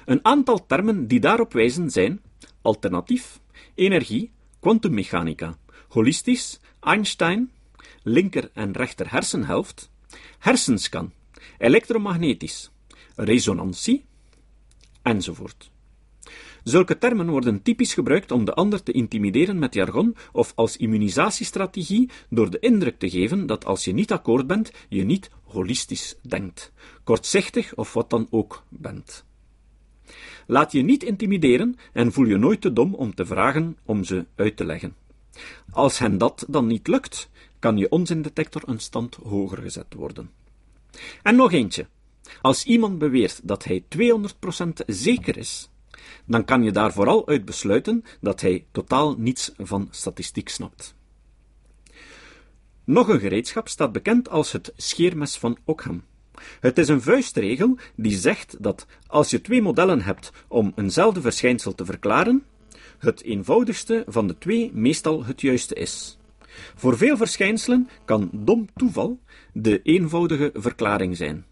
Een 0.04 0.24
aantal 0.24 0.66
termen 0.66 1.06
die 1.06 1.20
daarop 1.20 1.52
wijzen 1.52 1.90
zijn 1.90 2.20
alternatief, 2.62 3.40
energie, 3.74 4.30
kwantummechanica, 4.60 5.56
holistisch, 5.88 6.60
Einstein, 6.80 7.50
linker 8.02 8.50
en 8.54 8.72
rechter 8.72 9.10
hersenhelft, 9.10 9.90
hersenscan, 10.38 11.12
elektromagnetisch, 11.58 12.70
resonantie, 13.16 14.04
enzovoort. 15.02 15.70
Zulke 16.64 16.98
termen 16.98 17.30
worden 17.30 17.62
typisch 17.62 17.94
gebruikt 17.94 18.30
om 18.30 18.44
de 18.44 18.54
ander 18.54 18.82
te 18.82 18.92
intimideren 18.92 19.58
met 19.58 19.74
jargon 19.74 20.16
of 20.32 20.52
als 20.54 20.76
immunisatiestrategie 20.76 22.10
door 22.30 22.50
de 22.50 22.58
indruk 22.58 22.98
te 22.98 23.10
geven 23.10 23.46
dat 23.46 23.64
als 23.64 23.84
je 23.84 23.92
niet 23.92 24.12
akkoord 24.12 24.46
bent, 24.46 24.72
je 24.88 25.04
niet 25.04 25.30
holistisch 25.44 26.16
denkt, 26.22 26.72
kortzichtig 27.04 27.74
of 27.74 27.92
wat 27.92 28.10
dan 28.10 28.26
ook 28.30 28.64
bent. 28.68 29.24
Laat 30.46 30.72
je 30.72 30.82
niet 30.82 31.02
intimideren 31.02 31.76
en 31.92 32.12
voel 32.12 32.26
je 32.26 32.36
nooit 32.36 32.60
te 32.60 32.72
dom 32.72 32.94
om 32.94 33.14
te 33.14 33.26
vragen 33.26 33.76
om 33.84 34.04
ze 34.04 34.26
uit 34.34 34.56
te 34.56 34.64
leggen. 34.64 34.94
Als 35.70 35.98
hen 35.98 36.18
dat 36.18 36.44
dan 36.48 36.66
niet 36.66 36.86
lukt, 36.86 37.30
kan 37.58 37.76
je 37.76 37.90
onzindetector 37.90 38.62
een 38.66 38.80
stand 38.80 39.14
hoger 39.14 39.58
gezet 39.58 39.94
worden. 39.94 40.30
En 41.22 41.36
nog 41.36 41.52
eentje. 41.52 41.86
Als 42.40 42.64
iemand 42.64 42.98
beweert 42.98 43.40
dat 43.42 43.64
hij 43.64 43.84
200% 43.88 44.68
zeker 44.86 45.36
is, 45.36 45.70
dan 46.24 46.44
kan 46.44 46.62
je 46.62 46.70
daar 46.70 46.92
vooral 46.92 47.28
uit 47.28 47.44
besluiten 47.44 48.04
dat 48.20 48.40
hij 48.40 48.64
totaal 48.72 49.14
niets 49.18 49.52
van 49.58 49.88
statistiek 49.90 50.48
snapt. 50.48 50.94
Nog 52.84 53.08
een 53.08 53.20
gereedschap 53.20 53.68
staat 53.68 53.92
bekend 53.92 54.28
als 54.28 54.52
het 54.52 54.72
scheermes 54.76 55.36
van 55.36 55.56
Ockham. 55.64 56.02
Het 56.60 56.78
is 56.78 56.88
een 56.88 57.02
vuistregel 57.02 57.76
die 57.96 58.16
zegt 58.16 58.56
dat 58.62 58.86
als 59.06 59.30
je 59.30 59.40
twee 59.40 59.62
modellen 59.62 60.02
hebt 60.02 60.32
om 60.48 60.72
eenzelfde 60.76 61.20
verschijnsel 61.20 61.74
te 61.74 61.84
verklaren, 61.84 62.44
het 62.98 63.22
eenvoudigste 63.22 64.04
van 64.06 64.26
de 64.26 64.38
twee 64.38 64.70
meestal 64.74 65.24
het 65.24 65.40
juiste 65.40 65.74
is. 65.74 66.18
Voor 66.74 66.96
veel 66.96 67.16
verschijnselen 67.16 67.88
kan 68.04 68.30
dom 68.32 68.68
toeval 68.76 69.18
de 69.52 69.82
eenvoudige 69.82 70.50
verklaring 70.54 71.16
zijn. 71.16 71.44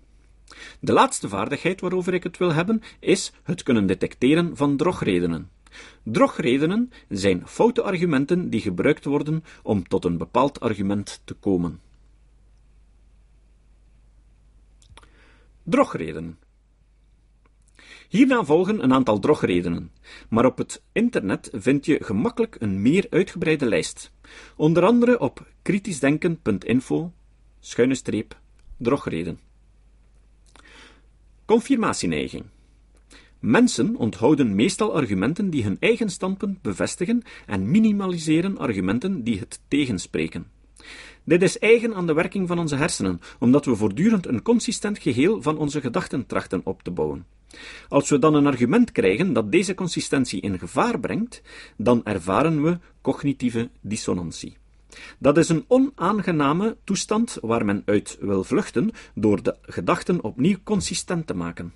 De 0.80 0.92
laatste 0.92 1.28
vaardigheid 1.28 1.80
waarover 1.80 2.14
ik 2.14 2.22
het 2.22 2.38
wil 2.38 2.52
hebben, 2.52 2.82
is 3.00 3.32
het 3.42 3.62
kunnen 3.62 3.86
detecteren 3.86 4.56
van 4.56 4.76
drogredenen. 4.76 5.50
Drogredenen 6.02 6.92
zijn 7.08 7.46
foute 7.46 7.82
argumenten 7.82 8.50
die 8.50 8.60
gebruikt 8.60 9.04
worden 9.04 9.44
om 9.62 9.88
tot 9.88 10.04
een 10.04 10.18
bepaald 10.18 10.60
argument 10.60 11.20
te 11.24 11.34
komen. 11.34 11.80
Drogredenen. 15.62 16.38
Hierna 18.08 18.44
volgen 18.44 18.82
een 18.82 18.92
aantal 18.92 19.18
drogredenen, 19.18 19.92
maar 20.28 20.44
op 20.44 20.58
het 20.58 20.82
internet 20.92 21.48
vind 21.52 21.86
je 21.86 22.04
gemakkelijk 22.04 22.56
een 22.58 22.82
meer 22.82 23.06
uitgebreide 23.10 23.66
lijst, 23.66 24.12
onder 24.56 24.84
andere 24.84 25.20
op 25.20 25.46
kritischdenken.info, 25.62 27.12
schuine 27.60 27.94
streep, 27.94 28.38
drogreden. 28.76 29.49
Confirmatieneiging. 31.50 32.44
Mensen 33.38 33.96
onthouden 33.96 34.54
meestal 34.54 34.94
argumenten 34.94 35.50
die 35.50 35.62
hun 35.62 35.76
eigen 35.80 36.10
standpunt 36.10 36.62
bevestigen 36.62 37.22
en 37.46 37.70
minimaliseren 37.70 38.58
argumenten 38.58 39.22
die 39.24 39.38
het 39.38 39.60
tegenspreken. 39.68 40.50
Dit 41.24 41.42
is 41.42 41.58
eigen 41.58 41.94
aan 41.94 42.06
de 42.06 42.12
werking 42.12 42.48
van 42.48 42.58
onze 42.58 42.76
hersenen, 42.76 43.20
omdat 43.38 43.64
we 43.64 43.76
voortdurend 43.76 44.26
een 44.26 44.42
consistent 44.42 44.98
geheel 44.98 45.42
van 45.42 45.58
onze 45.58 45.80
gedachten 45.80 46.26
trachten 46.26 46.60
op 46.64 46.82
te 46.82 46.90
bouwen. 46.90 47.26
Als 47.88 48.10
we 48.10 48.18
dan 48.18 48.34
een 48.34 48.46
argument 48.46 48.92
krijgen 48.92 49.32
dat 49.32 49.52
deze 49.52 49.74
consistentie 49.74 50.40
in 50.40 50.58
gevaar 50.58 51.00
brengt, 51.00 51.42
dan 51.76 52.04
ervaren 52.04 52.62
we 52.62 52.78
cognitieve 53.00 53.70
dissonantie. 53.80 54.59
Dat 55.18 55.38
is 55.38 55.48
een 55.48 55.64
onaangename 55.68 56.76
toestand 56.84 57.38
waar 57.40 57.64
men 57.64 57.82
uit 57.84 58.18
wil 58.20 58.44
vluchten 58.44 58.90
door 59.14 59.42
de 59.42 59.56
gedachten 59.62 60.22
opnieuw 60.22 60.56
consistent 60.64 61.26
te 61.26 61.34
maken. 61.34 61.72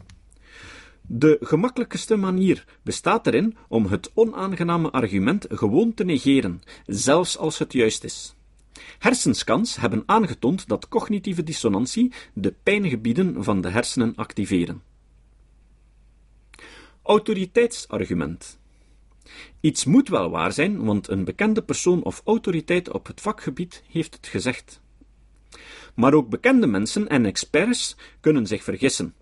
De 1.07 1.39
gemakkelijkste 1.41 2.17
manier 2.17 2.65
bestaat 2.83 3.27
erin 3.27 3.57
om 3.69 3.87
het 3.87 4.11
onaangename 4.15 4.91
argument 4.91 5.47
gewoon 5.49 5.95
te 5.95 6.05
negeren, 6.05 6.63
zelfs 6.87 7.39
als 7.39 7.59
het 7.59 7.73
juist 7.73 8.05
is. 8.05 8.35
Hersenscans 8.99 9.77
hebben 9.77 10.03
aangetoond 10.07 10.69
dat 10.69 10.89
cognitieve 10.89 11.43
dissonantie 11.43 12.13
de 12.33 12.55
pijngebieden 12.63 13.45
van 13.45 13.61
de 13.61 13.69
hersenen 13.69 14.15
activeren. 14.15 14.83
Autoriteitsargument. 17.03 18.59
Iets 19.61 19.85
moet 19.85 20.09
wel 20.09 20.31
waar 20.31 20.53
zijn, 20.53 20.85
want 20.85 21.09
een 21.09 21.25
bekende 21.25 21.63
persoon 21.63 22.03
of 22.03 22.23
autoriteit 22.25 22.91
op 22.93 23.07
het 23.07 23.21
vakgebied 23.21 23.83
heeft 23.89 24.15
het 24.15 24.27
gezegd. 24.27 24.81
Maar 25.95 26.15
ook 26.15 26.29
bekende 26.29 26.67
mensen 26.67 27.09
en 27.09 27.25
experts 27.25 27.97
kunnen 28.21 28.47
zich 28.47 28.65
vergissen. 28.65 29.15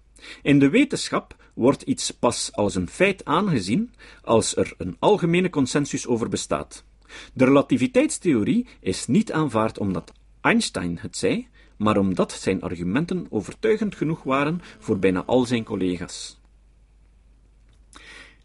In 0.42 0.59
de 0.59 0.71
wetenschap 0.71 1.37
wordt 1.54 1.82
iets 1.82 2.11
pas 2.11 2.52
als 2.52 2.75
een 2.75 2.88
feit 2.88 3.25
aangezien 3.25 3.94
als 4.23 4.56
er 4.56 4.75
een 4.76 4.97
algemene 4.99 5.50
consensus 5.50 6.06
over 6.06 6.28
bestaat. 6.28 6.85
De 7.32 7.44
relativiteitstheorie 7.44 8.66
is 8.80 9.06
niet 9.06 9.32
aanvaard 9.32 9.78
omdat 9.78 10.12
Einstein 10.40 10.99
het 11.00 11.16
zei, 11.16 11.49
maar 11.76 11.97
omdat 11.97 12.32
zijn 12.32 12.62
argumenten 12.62 13.26
overtuigend 13.30 13.94
genoeg 13.94 14.23
waren 14.23 14.61
voor 14.78 14.99
bijna 14.99 15.25
al 15.25 15.44
zijn 15.44 15.64
collega's. 15.64 16.40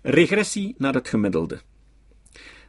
Regressie 0.09 0.75
naar 0.77 0.93
het 0.93 1.07
gemiddelde. 1.07 1.61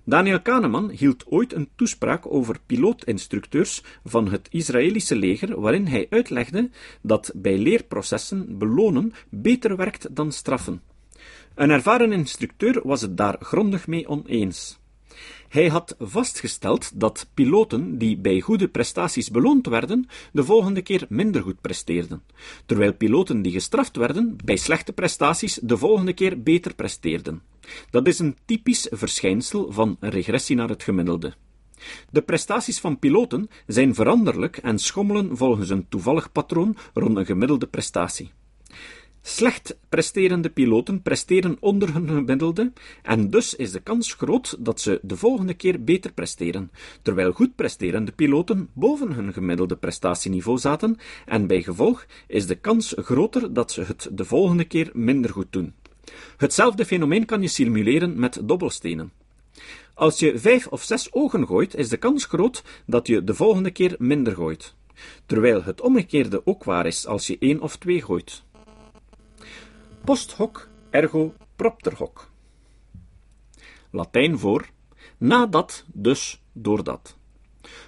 Daniel 0.05 0.41
Kahneman 0.41 0.91
hield 0.91 1.27
ooit 1.27 1.53
een 1.53 1.69
toespraak 1.77 2.33
over 2.33 2.61
pilootinstructeurs 2.67 3.83
van 4.05 4.29
het 4.29 4.49
Israëlische 4.51 5.17
leger, 5.17 5.61
waarin 5.61 5.87
hij 5.87 6.07
uitlegde 6.11 6.71
dat 7.03 7.33
bij 7.35 7.59
leerprocessen 7.59 8.59
belonen 8.59 9.13
beter 9.29 9.77
werkt 9.77 10.17
dan 10.17 10.33
straffen. 10.33 10.83
Een 11.55 11.71
ervaren 11.71 12.13
instructeur 12.13 12.81
was 12.85 13.01
het 13.01 13.17
daar 13.17 13.37
grondig 13.41 13.87
mee 13.87 14.09
oneens. 14.09 14.79
Hij 15.49 15.69
had 15.69 15.95
vastgesteld 15.99 17.01
dat 17.01 17.27
piloten 17.35 17.99
die 17.99 18.19
bij 18.19 18.41
goede 18.41 18.69
prestaties 18.69 19.31
beloond 19.31 19.67
werden, 19.67 20.09
de 20.33 20.45
volgende 20.45 20.83
keer 20.83 21.07
minder 21.09 21.43
goed 21.43 21.61
presteerden, 21.61 22.23
terwijl 22.67 22.93
piloten 22.93 23.43
die 23.43 23.53
gestraft 23.53 23.97
werden 23.97 24.37
bij 24.45 24.57
slechte 24.57 24.93
prestaties 24.93 25.59
de 25.63 25.77
volgende 25.77 26.13
keer 26.13 26.43
beter 26.43 26.75
presteerden. 26.75 27.43
Dat 27.91 28.07
is 28.07 28.19
een 28.19 28.37
typisch 28.45 28.87
verschijnsel 28.91 29.73
van 29.73 29.97
regressie 30.01 30.57
naar 30.57 30.69
het 30.69 30.83
gemiddelde. 30.83 31.35
De 32.11 32.23
prestaties 32.23 32.81
van 32.81 32.99
piloten 32.99 33.51
zijn 33.67 33.95
veranderlijk 33.95 34.57
en 34.57 34.79
schommelen 34.79 35.37
volgens 35.37 35.71
een 35.71 35.89
toevallig 35.89 36.33
patroon 36.33 36.77
rond 36.95 37.17
een 37.17 37.27
gemiddelde 37.27 37.67
prestatie. 37.67 38.31
Slecht 39.23 39.79
presterende 39.89 40.51
piloten 40.51 41.03
presteren 41.03 41.57
onder 41.61 41.93
hun 41.93 42.09
gemiddelde 42.09 42.73
en 43.03 43.31
dus 43.31 43.55
is 43.55 43.71
de 43.71 43.81
kans 43.81 44.13
groot 44.13 44.57
dat 44.59 44.81
ze 44.81 44.99
de 45.03 45.17
volgende 45.17 45.55
keer 45.55 45.85
beter 45.85 46.13
presteren, 46.13 46.71
terwijl 47.03 47.33
goed 47.33 47.55
presterende 47.55 48.13
piloten 48.13 48.69
boven 48.73 49.13
hun 49.13 49.33
gemiddelde 49.33 49.77
prestatieniveau 49.77 50.59
zaten 50.59 50.97
en 51.27 51.47
bij 51.47 51.63
gevolg 51.63 52.07
is 52.27 52.47
de 52.47 52.55
kans 52.55 52.95
groter 52.97 53.53
dat 53.53 53.73
ze 53.73 53.83
het 53.83 54.09
de 54.13 54.25
volgende 54.25 54.65
keer 54.65 54.91
minder 54.93 55.31
goed 55.31 55.53
doen. 55.53 55.75
Hetzelfde 56.37 56.85
fenomeen 56.85 57.25
kan 57.25 57.43
je 57.43 57.49
simuleren 57.49 58.19
met 58.19 58.41
dobbelstenen. 58.43 59.13
Als 59.95 60.19
je 60.19 60.39
vijf 60.39 60.67
of 60.67 60.83
zes 60.83 61.13
ogen 61.13 61.47
gooit, 61.47 61.75
is 61.75 61.89
de 61.89 61.97
kans 61.97 62.25
groot 62.25 62.63
dat 62.87 63.07
je 63.07 63.25
de 63.25 63.35
volgende 63.35 63.71
keer 63.71 63.95
minder 63.99 64.35
gooit, 64.35 64.75
terwijl 65.27 65.63
het 65.63 65.81
omgekeerde 65.81 66.47
ook 66.47 66.65
waar 66.65 66.87
is 66.87 67.07
als 67.07 67.27
je 67.27 67.37
één 67.39 67.61
of 67.61 67.77
twee 67.77 68.03
gooit. 68.03 68.43
Post 70.09 70.33
hoc 70.33 70.69
ergo 70.91 71.35
propter 71.57 71.95
hoc. 71.97 72.31
Latijn 73.91 74.39
voor 74.39 74.69
nadat, 75.19 75.85
dus 75.93 76.43
doordat. 76.53 77.17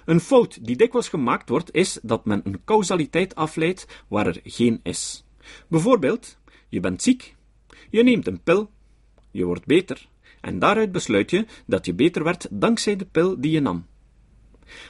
Een 0.05 0.19
fout 0.19 0.65
die 0.65 0.75
dikwijls 0.75 1.09
gemaakt 1.09 1.49
wordt, 1.49 1.73
is 1.73 1.99
dat 2.01 2.25
men 2.25 2.41
een 2.43 2.61
causaliteit 2.65 3.35
afleidt 3.35 4.03
waar 4.07 4.27
er 4.27 4.39
geen 4.43 4.79
is. 4.83 5.25
Bijvoorbeeld, 5.67 6.37
je 6.69 6.79
bent 6.79 7.01
ziek, 7.01 7.35
je 7.89 8.03
neemt 8.03 8.27
een 8.27 8.41
pil, 8.43 8.69
je 9.31 9.45
wordt 9.45 9.65
beter, 9.65 10.07
en 10.41 10.59
daaruit 10.59 10.91
besluit 10.91 11.29
je 11.29 11.45
dat 11.65 11.85
je 11.85 11.93
beter 11.93 12.23
werd 12.23 12.47
dankzij 12.51 12.95
de 12.95 13.05
pil 13.05 13.41
die 13.41 13.51
je 13.51 13.61
nam. 13.61 13.85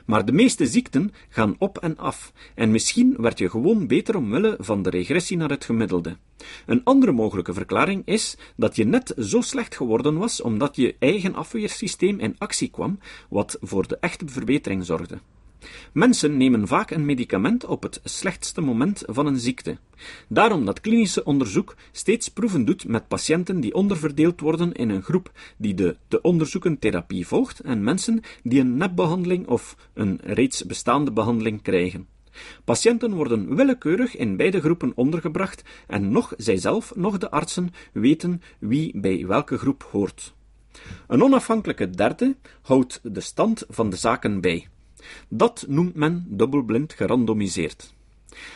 Maar 0.05 0.25
de 0.25 0.31
meeste 0.31 0.67
ziekten 0.67 1.13
gaan 1.29 1.55
op 1.57 1.77
en 1.77 1.97
af, 1.97 2.33
en 2.55 2.71
misschien 2.71 3.15
werd 3.17 3.37
je 3.37 3.49
gewoon 3.49 3.87
beter 3.87 4.15
omwille 4.15 4.55
van 4.59 4.81
de 4.81 4.89
regressie 4.89 5.37
naar 5.37 5.49
het 5.49 5.65
gemiddelde. 5.65 6.17
Een 6.65 6.83
andere 6.83 7.11
mogelijke 7.11 7.53
verklaring 7.53 8.01
is 8.05 8.37
dat 8.55 8.75
je 8.75 8.85
net 8.85 9.13
zo 9.17 9.41
slecht 9.41 9.75
geworden 9.75 10.17
was 10.17 10.41
omdat 10.41 10.75
je 10.75 10.95
eigen 10.99 11.35
afweersysteem 11.35 12.19
in 12.19 12.35
actie 12.37 12.69
kwam, 12.69 12.99
wat 13.29 13.57
voor 13.61 13.87
de 13.87 13.97
echte 13.99 14.27
verbetering 14.27 14.85
zorgde. 14.85 15.19
Mensen 15.93 16.37
nemen 16.37 16.67
vaak 16.67 16.91
een 16.91 17.05
medicament 17.05 17.65
op 17.65 17.83
het 17.83 17.99
slechtste 18.03 18.61
moment 18.61 19.03
van 19.05 19.25
een 19.25 19.39
ziekte. 19.39 19.77
Daarom 20.27 20.65
dat 20.65 20.81
klinische 20.81 21.23
onderzoek 21.23 21.75
steeds 21.91 22.29
proeven 22.29 22.65
doet 22.65 22.87
met 22.87 23.07
patiënten 23.07 23.59
die 23.59 23.73
onderverdeeld 23.73 24.39
worden 24.39 24.71
in 24.71 24.89
een 24.89 25.03
groep 25.03 25.31
die 25.57 25.73
de 25.73 25.97
te 26.07 26.21
onderzoeken 26.21 26.79
therapie 26.79 27.27
volgt 27.27 27.59
en 27.59 27.83
mensen 27.83 28.21
die 28.43 28.59
een 28.59 28.77
nepbehandeling 28.77 29.47
of 29.47 29.75
een 29.93 30.19
reeds 30.23 30.65
bestaande 30.65 31.11
behandeling 31.11 31.61
krijgen. 31.61 32.07
Patiënten 32.63 33.13
worden 33.13 33.55
willekeurig 33.55 34.15
in 34.15 34.37
beide 34.37 34.59
groepen 34.59 34.91
ondergebracht 34.95 35.63
en 35.87 36.11
nog 36.11 36.33
zijzelf, 36.37 36.95
nog 36.95 37.17
de 37.17 37.31
artsen 37.31 37.69
weten 37.93 38.41
wie 38.59 38.99
bij 38.99 39.25
welke 39.27 39.57
groep 39.57 39.87
hoort. 39.91 40.33
Een 41.07 41.23
onafhankelijke 41.23 41.89
derde 41.89 42.35
houdt 42.61 42.99
de 43.03 43.21
stand 43.21 43.63
van 43.69 43.89
de 43.89 43.95
zaken 43.95 44.41
bij. 44.41 44.67
Dat 45.27 45.65
noemt 45.67 45.95
men 45.95 46.25
dubbelblind 46.29 46.93
gerandomiseerd. 46.93 47.93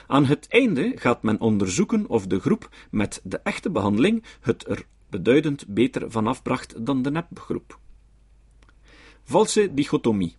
Aan 0.08 0.26
het 0.26 0.48
einde 0.50 0.92
gaat 0.96 1.24
men 1.24 1.40
onderzoeken 1.40 2.08
of 2.08 2.28
de 2.28 2.40
groep 2.40 2.70
met 2.92 3.22
de 3.24 3.40
echte 3.44 3.70
behandeling 3.70 4.24
het 4.42 4.68
er 4.68 4.86
beduidend 5.10 5.68
beter 5.68 6.12
van 6.12 6.28
afbracht 6.28 6.86
dan 6.86 7.02
de 7.02 7.12
nepgroep. 7.12 7.80
Valse 9.24 9.74
dichotomie. 9.74 10.36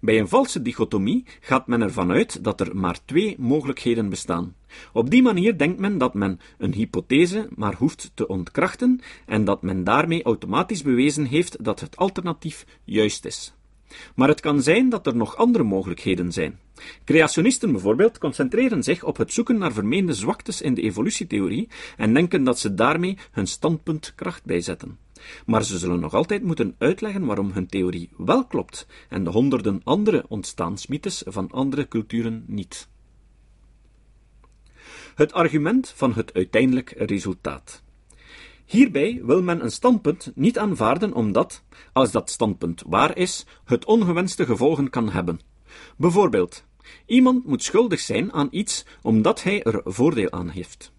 Bij 0.00 0.18
een 0.18 0.28
valse 0.28 0.62
dichotomie 0.62 1.24
gaat 1.40 1.66
men 1.66 1.82
ervan 1.82 2.10
uit 2.10 2.44
dat 2.44 2.60
er 2.60 2.76
maar 2.76 3.04
twee 3.04 3.36
mogelijkheden 3.38 4.08
bestaan. 4.08 4.54
Op 4.92 5.10
die 5.10 5.22
manier 5.22 5.58
denkt 5.58 5.80
men 5.80 5.98
dat 5.98 6.14
men 6.14 6.40
een 6.58 6.74
hypothese 6.74 7.48
maar 7.54 7.74
hoeft 7.74 8.10
te 8.14 8.26
ontkrachten 8.26 9.00
en 9.26 9.44
dat 9.44 9.62
men 9.62 9.84
daarmee 9.84 10.22
automatisch 10.22 10.82
bewezen 10.82 11.24
heeft 11.24 11.64
dat 11.64 11.80
het 11.80 11.96
alternatief 11.96 12.66
juist 12.84 13.24
is. 13.24 13.52
Maar 14.14 14.28
het 14.28 14.40
kan 14.40 14.62
zijn 14.62 14.88
dat 14.88 15.06
er 15.06 15.16
nog 15.16 15.36
andere 15.36 15.64
mogelijkheden 15.64 16.32
zijn. 16.32 16.58
Creationisten 17.04 17.72
bijvoorbeeld 17.72 18.18
concentreren 18.18 18.82
zich 18.82 19.04
op 19.04 19.16
het 19.16 19.32
zoeken 19.32 19.58
naar 19.58 19.72
vermeende 19.72 20.14
zwaktes 20.14 20.60
in 20.60 20.74
de 20.74 20.82
evolutietheorie 20.82 21.68
en 21.96 22.14
denken 22.14 22.44
dat 22.44 22.58
ze 22.58 22.74
daarmee 22.74 23.18
hun 23.30 23.46
standpunt 23.46 24.12
kracht 24.14 24.44
bijzetten. 24.44 24.98
Maar 25.46 25.64
ze 25.64 25.78
zullen 25.78 26.00
nog 26.00 26.14
altijd 26.14 26.42
moeten 26.42 26.74
uitleggen 26.78 27.24
waarom 27.24 27.50
hun 27.50 27.66
theorie 27.66 28.10
wel 28.16 28.46
klopt 28.46 28.86
en 29.08 29.24
de 29.24 29.30
honderden 29.30 29.80
andere 29.84 30.24
ontstaansmythes 30.28 31.22
van 31.26 31.50
andere 31.50 31.88
culturen 31.88 32.44
niet. 32.46 32.88
Het 35.14 35.32
argument 35.32 35.92
van 35.96 36.12
het 36.12 36.34
uiteindelijk 36.34 36.90
resultaat. 36.96 37.82
Hierbij 38.68 39.20
wil 39.22 39.42
men 39.42 39.62
een 39.62 39.70
standpunt 39.70 40.32
niet 40.34 40.58
aanvaarden 40.58 41.12
omdat, 41.12 41.62
als 41.92 42.10
dat 42.10 42.30
standpunt 42.30 42.82
waar 42.86 43.16
is, 43.16 43.46
het 43.64 43.84
ongewenste 43.84 44.44
gevolgen 44.44 44.90
kan 44.90 45.10
hebben. 45.10 45.40
Bijvoorbeeld, 45.96 46.64
iemand 47.06 47.46
moet 47.46 47.62
schuldig 47.62 48.00
zijn 48.00 48.32
aan 48.32 48.48
iets 48.50 48.84
omdat 49.02 49.42
hij 49.42 49.62
er 49.62 49.80
voordeel 49.84 50.32
aan 50.32 50.48
heeft. 50.48 50.92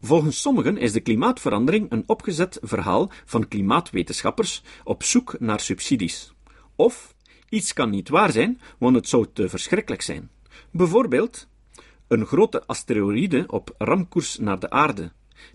Volgens 0.00 0.40
sommigen 0.40 0.76
is 0.76 0.92
de 0.92 1.00
klimaatverandering 1.00 1.90
een 1.90 2.04
opgezet 2.06 2.58
verhaal 2.62 3.10
van 3.24 3.48
klimaatwetenschappers 3.48 4.62
op 4.84 5.02
zoek 5.02 5.40
naar 5.40 5.60
subsidies. 5.60 6.32
Of 6.76 7.14
iets 7.48 7.72
kan 7.72 7.90
niet 7.90 8.08
waar 8.08 8.32
zijn, 8.32 8.60
want 8.78 8.96
het 8.96 9.08
zou 9.08 9.26
te 9.32 9.48
verschrikkelijk 9.48 10.02
zijn. 10.02 10.30
Bijvoorbeeld 10.70 11.48
een 12.08 12.26
grote 12.26 12.66
asteroïde 12.66 13.44
op 13.46 13.74
ramkoers 13.78 14.38
naar 14.38 14.58
de 14.58 14.70
aarde. 14.70 15.12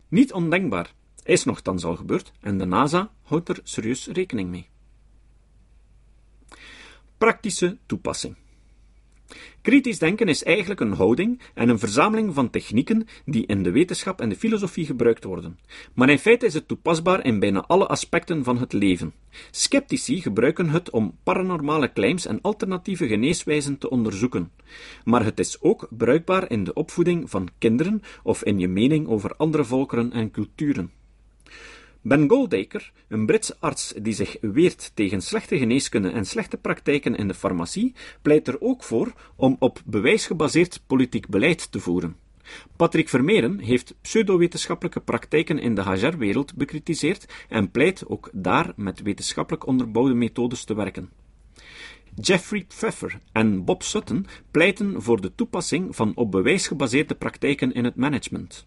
Niet 0.08 0.34
ondenkbaar, 0.34 0.94
is 1.26 1.44
nogthans 1.44 1.84
al 1.84 1.96
gebeurd 1.96 2.32
en 2.42 2.58
de 2.58 2.66
NASA 2.66 3.12
houdt 3.22 3.50
er 3.50 3.60
serieus 3.64 4.08
rekening 4.08 4.50
mee. 4.50 4.68
Praktische 7.18 7.78
toepassing. 7.86 8.36
Kritisch 9.62 10.00
denken 10.00 10.28
is 10.28 10.44
eigenlijk 10.44 10.80
een 10.80 10.94
houding 10.94 11.42
en 11.54 11.70
een 11.70 11.80
verzameling 11.80 12.34
van 12.34 12.50
technieken 12.50 13.08
die 13.26 13.46
in 13.46 13.64
de 13.64 13.72
wetenschap 13.72 14.22
en 14.22 14.30
de 14.30 14.36
filosofie 14.36 14.86
gebruikt 14.86 15.24
worden. 15.24 15.60
Maar 15.94 16.10
in 16.10 16.20
feite 16.20 16.46
is 16.46 16.54
het 16.54 16.68
toepasbaar 16.68 17.26
in 17.26 17.40
bijna 17.40 17.64
alle 17.68 17.88
aspecten 17.88 18.44
van 18.44 18.58
het 18.58 18.74
leven. 18.74 19.14
Sceptici 19.52 20.22
gebruiken 20.22 20.70
het 20.70 20.90
om 20.90 21.18
paranormale 21.24 21.94
claims 21.94 22.26
en 22.26 22.42
alternatieve 22.42 23.08
geneeswijzen 23.08 23.78
te 23.78 23.90
onderzoeken. 23.90 24.52
Maar 25.04 25.24
het 25.26 25.40
is 25.40 25.62
ook 25.62 25.88
bruikbaar 25.90 26.52
in 26.52 26.64
de 26.64 26.74
opvoeding 26.74 27.30
van 27.30 27.50
kinderen 27.58 28.02
of 28.24 28.44
in 28.44 28.60
je 28.60 28.68
mening 28.68 29.08
over 29.08 29.36
andere 29.36 29.66
volkeren 29.66 30.12
en 30.12 30.32
culturen. 30.32 30.92
Ben 32.06 32.30
Goldacre, 32.30 32.84
een 33.08 33.26
Britse 33.26 33.56
arts 33.60 33.94
die 34.02 34.14
zich 34.14 34.38
weert 34.42 34.92
tegen 34.94 35.22
slechte 35.22 35.58
geneeskunde 35.58 36.10
en 36.10 36.26
slechte 36.26 36.58
praktijken 36.58 37.16
in 37.16 37.28
de 37.28 37.34
farmacie, 37.34 37.94
pleit 38.22 38.48
er 38.48 38.62
ook 38.62 38.84
voor 38.84 39.14
om 39.36 39.56
op 39.60 39.82
bewijs 39.86 40.26
gebaseerd 40.26 40.82
politiek 40.88 41.28
beleid 41.28 41.72
te 41.72 41.80
voeren. 41.80 42.16
Patrick 42.76 43.10
Vermeeren 43.10 43.60
heeft 43.60 43.96
pseudowetenschappelijke 44.02 45.00
praktijken 45.00 45.60
in 45.60 45.76
de 45.76 45.82
HR-wereld 45.82 46.56
bekritiseerd 46.56 47.34
en 47.50 47.72
pleit 47.72 48.08
ook 48.08 48.30
daar 48.34 48.74
met 48.76 49.02
wetenschappelijk 49.02 49.68
onderbouwde 49.68 50.14
methodes 50.14 50.64
te 50.64 50.76
werken. 50.76 51.10
Jeffrey 52.16 52.66
Pfeffer 52.68 53.20
en 53.32 53.64
Bob 53.64 53.84
Sutton 53.84 54.26
pleiten 54.52 55.02
voor 55.02 55.22
de 55.22 55.36
toepassing 55.36 55.96
van 55.96 56.12
op 56.16 56.32
bewijs 56.32 56.68
gebaseerde 56.68 57.16
praktijken 57.16 57.74
in 57.74 57.84
het 57.84 57.96
management. 57.96 58.66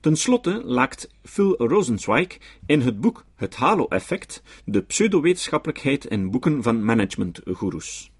Ten 0.00 0.16
slotte 0.16 0.62
laakt 0.64 1.08
Phil 1.22 1.56
Rosenzweig 1.56 2.38
in 2.66 2.80
het 2.80 3.00
boek 3.00 3.24
Het 3.34 3.54
Halo-effect 3.54 4.42
de 4.64 4.82
pseudowetenschappelijkheid 4.82 6.04
in 6.04 6.30
boeken 6.30 6.62
van 6.62 6.84
managementgoeroes. 6.84 8.10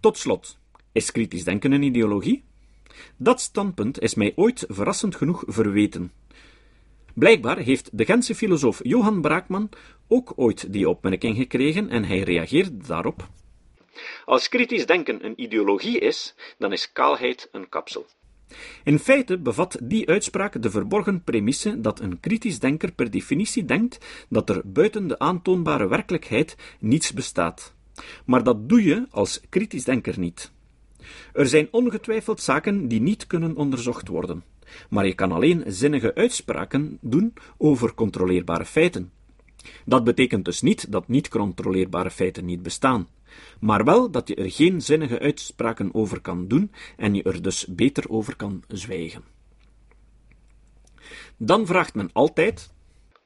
Tot 0.00 0.18
slot, 0.18 0.58
is 0.92 1.12
kritisch 1.12 1.44
denken 1.44 1.72
een 1.72 1.82
ideologie? 1.82 2.44
Dat 3.16 3.40
standpunt 3.40 4.00
is 4.00 4.14
mij 4.14 4.32
ooit 4.36 4.64
verrassend 4.68 5.16
genoeg 5.16 5.42
verweten. 5.46 6.12
Blijkbaar 7.14 7.58
heeft 7.58 7.98
de 7.98 8.04
Gentse 8.04 8.34
filosoof 8.34 8.80
Johan 8.82 9.20
Braakman 9.20 9.68
ook 10.08 10.32
ooit 10.36 10.72
die 10.72 10.88
opmerking 10.88 11.36
gekregen 11.36 11.88
en 11.88 12.04
hij 12.04 12.20
reageerde 12.20 12.76
daarop. 12.86 13.28
Als 14.24 14.48
kritisch 14.48 14.86
denken 14.86 15.24
een 15.24 15.40
ideologie 15.40 15.98
is, 15.98 16.34
dan 16.58 16.72
is 16.72 16.92
kaalheid 16.92 17.48
een 17.52 17.68
kapsel. 17.68 18.06
In 18.84 18.98
feite 18.98 19.38
bevat 19.38 19.78
die 19.82 20.08
uitspraak 20.08 20.62
de 20.62 20.70
verborgen 20.70 21.22
premisse 21.22 21.80
dat 21.80 22.00
een 22.00 22.20
kritisch 22.20 22.58
denker 22.58 22.92
per 22.92 23.10
definitie 23.10 23.64
denkt 23.64 23.98
dat 24.28 24.50
er 24.50 24.62
buiten 24.64 25.06
de 25.06 25.18
aantoonbare 25.18 25.88
werkelijkheid 25.88 26.56
niets 26.80 27.12
bestaat. 27.12 27.74
Maar 28.24 28.44
dat 28.44 28.68
doe 28.68 28.82
je 28.82 29.06
als 29.10 29.40
kritisch 29.48 29.84
denker 29.84 30.18
niet. 30.18 30.52
Er 31.32 31.46
zijn 31.46 31.68
ongetwijfeld 31.70 32.40
zaken 32.40 32.88
die 32.88 33.00
niet 33.00 33.26
kunnen 33.26 33.56
onderzocht 33.56 34.08
worden, 34.08 34.44
maar 34.90 35.06
je 35.06 35.14
kan 35.14 35.32
alleen 35.32 35.64
zinnige 35.66 36.14
uitspraken 36.14 36.98
doen 37.00 37.32
over 37.56 37.94
controleerbare 37.94 38.64
feiten. 38.64 39.10
Dat 39.84 40.04
betekent 40.04 40.44
dus 40.44 40.60
niet 40.60 40.92
dat 40.92 41.08
niet 41.08 41.28
controleerbare 41.28 42.10
feiten 42.10 42.44
niet 42.44 42.62
bestaan 42.62 43.08
maar 43.60 43.84
wel 43.84 44.10
dat 44.10 44.28
je 44.28 44.34
er 44.34 44.50
geen 44.50 44.82
zinnige 44.82 45.18
uitspraken 45.18 45.94
over 45.94 46.20
kan 46.20 46.48
doen 46.48 46.72
en 46.96 47.14
je 47.14 47.22
er 47.22 47.42
dus 47.42 47.66
beter 47.66 48.10
over 48.10 48.36
kan 48.36 48.64
zwijgen. 48.68 49.24
Dan 51.36 51.66
vraagt 51.66 51.94
men 51.94 52.10
altijd: 52.12 52.72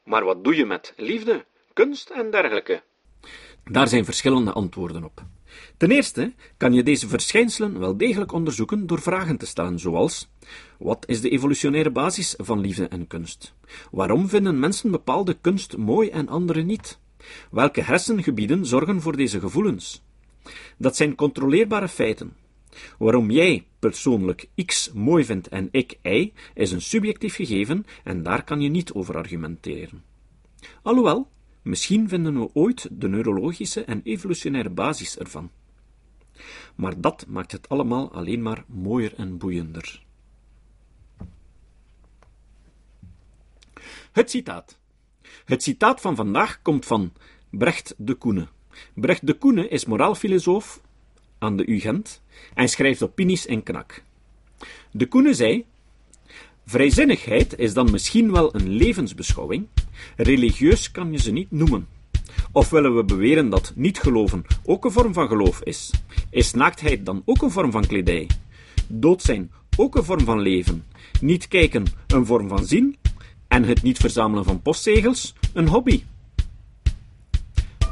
Maar 0.05 0.25
wat 0.25 0.45
doe 0.45 0.57
je 0.57 0.67
met 0.67 0.93
liefde, 0.97 1.45
kunst 1.73 2.11
en 2.11 2.31
dergelijke? 2.31 2.83
Daar 3.65 3.89
zijn 3.89 4.05
verschillende 4.05 4.53
antwoorden 4.53 5.05
op. 5.05 5.25
Ten 5.77 5.91
eerste 5.91 6.33
kan 6.57 6.73
je 6.73 6.83
deze 6.83 7.09
verschijnselen 7.09 7.79
wel 7.79 7.97
degelijk 7.97 8.33
onderzoeken 8.33 8.87
door 8.87 9.01
vragen 9.01 9.37
te 9.37 9.47
stellen, 9.47 9.79
zoals: 9.79 10.29
Wat 10.79 11.05
is 11.09 11.21
de 11.21 11.31
evolutionaire 11.31 11.91
basis 11.91 12.35
van 12.39 12.61
liefde 12.61 12.89
en 12.89 13.07
kunst? 13.07 13.55
Waarom 13.91 14.29
vinden 14.29 14.59
mensen 14.59 14.91
bepaalde 14.91 15.35
kunst 15.41 15.77
mooi 15.77 16.09
en 16.09 16.29
andere 16.29 16.63
niet? 16.63 17.00
Welke 17.51 17.83
hersengebieden 17.83 18.67
zorgen 18.67 19.01
voor 19.01 19.17
deze 19.17 19.41
gevoelens? 19.41 20.03
Dat 20.77 20.97
zijn 20.97 21.15
controleerbare 21.15 21.89
feiten. 21.89 22.37
Waarom 22.99 23.31
jij 23.31 23.67
persoonlijk 23.79 24.49
X 24.67 24.93
mooi 24.93 25.25
vindt 25.25 25.49
en 25.49 25.69
ik 25.71 25.99
Y, 26.03 26.33
is 26.55 26.73
een 26.73 26.83
subjectief 26.83 27.35
gegeven 27.35 27.85
en 28.05 28.23
daar 28.23 28.45
kan 28.45 28.61
je 28.61 28.69
niet 28.69 28.93
over 28.93 29.17
argumenteren. 29.17 30.03
Alhoewel, 30.83 31.29
misschien 31.63 32.09
vinden 32.09 32.41
we 32.41 32.51
ooit 32.53 32.89
de 32.93 33.09
neurologische 33.09 33.85
en 33.85 34.01
evolutionaire 34.05 34.71
basis 34.71 35.19
ervan. 35.19 35.51
Maar 36.75 37.01
dat 37.01 37.27
maakt 37.29 37.53
het 37.53 37.69
allemaal 37.69 38.13
alleen 38.13 38.43
maar 38.43 38.65
mooier 38.67 39.15
en 39.15 39.39
boeiender. 39.39 40.03
Het 44.13 44.31
citaat. 44.31 44.80
Het 45.45 45.63
citaat 45.63 46.01
van 46.01 46.17
vandaag 46.17 46.63
komt 46.63 46.87
van 46.87 47.13
Brecht 47.51 47.95
de 47.97 48.15
Koene. 48.15 48.49
Brecht 48.95 49.27
de 49.27 49.35
Koene 49.35 49.69
is 49.69 49.85
moraalfilosoof 49.85 50.81
aan 51.39 51.57
de 51.57 51.71
UGent 51.71 52.23
en 52.55 52.69
schrijft 52.69 53.03
opinies 53.03 53.47
in 53.47 53.63
knak. 53.63 54.03
De 54.91 55.07
Koene 55.07 55.35
zei: 55.35 55.65
Vrijzinnigheid 56.67 57.59
is 57.59 57.75
dan 57.75 57.91
misschien 57.91 58.33
wel 58.33 58.55
een 58.55 58.69
levensbeschouwing, 58.69 59.67
religieus 60.17 60.91
kan 60.91 61.13
je 61.13 61.19
ze 61.19 61.31
niet 61.31 61.51
noemen. 61.51 61.89
Of 62.53 62.71
willen 62.71 62.97
we 62.97 63.05
beweren 63.05 63.51
dat 63.51 63.73
niet 63.75 63.99
geloven 63.99 64.45
ook 64.65 64.85
een 64.85 64.91
vorm 64.91 65.13
van 65.13 65.29
geloof 65.29 65.63
is? 65.63 65.91
Is 66.31 66.53
naaktheid 66.53 67.07
dan 67.07 67.23
ook 67.25 67.43
een 67.43 67.51
vorm 67.51 67.71
van 67.71 67.87
kledij? 67.87 68.29
Dood 68.87 69.23
zijn 69.23 69.51
ook 69.77 69.97
een 69.97 70.05
vorm 70.05 70.25
van 70.25 70.41
leven? 70.41 70.85
Niet 71.21 71.49
kijken 71.49 71.85
een 72.07 72.27
vorm 72.27 72.49
van 72.49 72.65
zien? 72.65 72.97
En 73.51 73.65
het 73.65 73.83
niet 73.83 73.99
verzamelen 73.99 74.45
van 74.45 74.63
postzegels 74.63 75.35
een 75.53 75.69
hobby? 75.69 76.03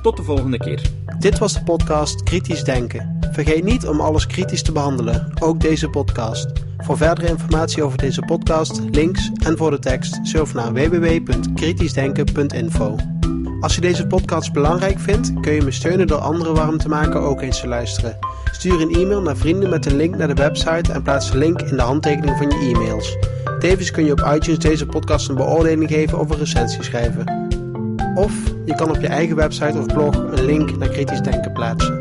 Tot 0.03 0.17
de 0.17 0.23
volgende 0.23 0.59
keer. 0.59 0.91
Dit 1.19 1.39
was 1.39 1.53
de 1.53 1.63
podcast 1.63 2.23
Kritisch 2.23 2.65
Denken. 2.65 3.19
Vergeet 3.33 3.65
niet 3.65 3.87
om 3.87 4.01
alles 4.01 4.27
kritisch 4.27 4.63
te 4.63 4.73
behandelen, 4.73 5.33
ook 5.41 5.61
deze 5.61 5.89
podcast. 5.89 6.47
Voor 6.79 6.97
verdere 6.97 7.29
informatie 7.29 7.83
over 7.83 7.99
deze 7.99 8.23
podcast, 8.23 8.81
links 8.91 9.31
en 9.45 9.57
voor 9.57 9.71
de 9.71 9.79
tekst, 9.79 10.19
surf 10.23 10.55
naar 10.55 10.73
www.kritischdenken.info. 10.73 12.97
Als 13.61 13.75
je 13.75 13.81
deze 13.81 14.07
podcast 14.07 14.53
belangrijk 14.53 14.99
vindt, 14.99 15.41
kun 15.41 15.53
je 15.53 15.63
me 15.63 15.71
steunen 15.71 16.07
door 16.07 16.19
anderen 16.19 16.55
warm 16.55 16.79
te 16.79 16.89
maken 16.89 17.21
ook 17.21 17.41
eens 17.41 17.61
te 17.61 17.69
luisteren. 17.69 18.19
Stuur 18.53 18.81
een 18.81 18.95
e-mail 18.95 19.23
naar 19.23 19.37
vrienden 19.37 19.71
met 19.71 19.87
een 19.87 19.97
link 19.97 20.17
naar 20.17 20.29
de 20.29 20.43
website 20.43 20.93
en 20.93 21.03
plaats 21.03 21.31
de 21.31 21.39
link 21.39 21.63
in 21.63 21.77
de 21.77 21.83
handtekening 21.83 22.37
van 22.37 22.51
je 22.51 22.75
e-mails. 22.75 23.17
Tevens 23.59 23.91
kun 23.91 24.05
je 24.05 24.13
op 24.13 24.31
iTunes 24.35 24.59
deze 24.59 24.87
podcast 24.87 25.29
een 25.29 25.35
beoordeling 25.35 25.91
geven 25.91 26.19
of 26.19 26.31
een 26.31 26.39
recensie 26.39 26.83
schrijven. 26.83 27.47
Of 28.15 28.33
je 28.65 28.75
kan 28.75 28.91
op 28.91 29.01
je 29.01 29.07
eigen 29.07 29.37
website 29.37 29.79
of 29.79 29.87
blog 29.87 30.17
een 30.17 30.45
link 30.45 30.77
naar 30.77 30.89
kritisch 30.89 31.21
denken 31.21 31.53
plaatsen. 31.53 31.98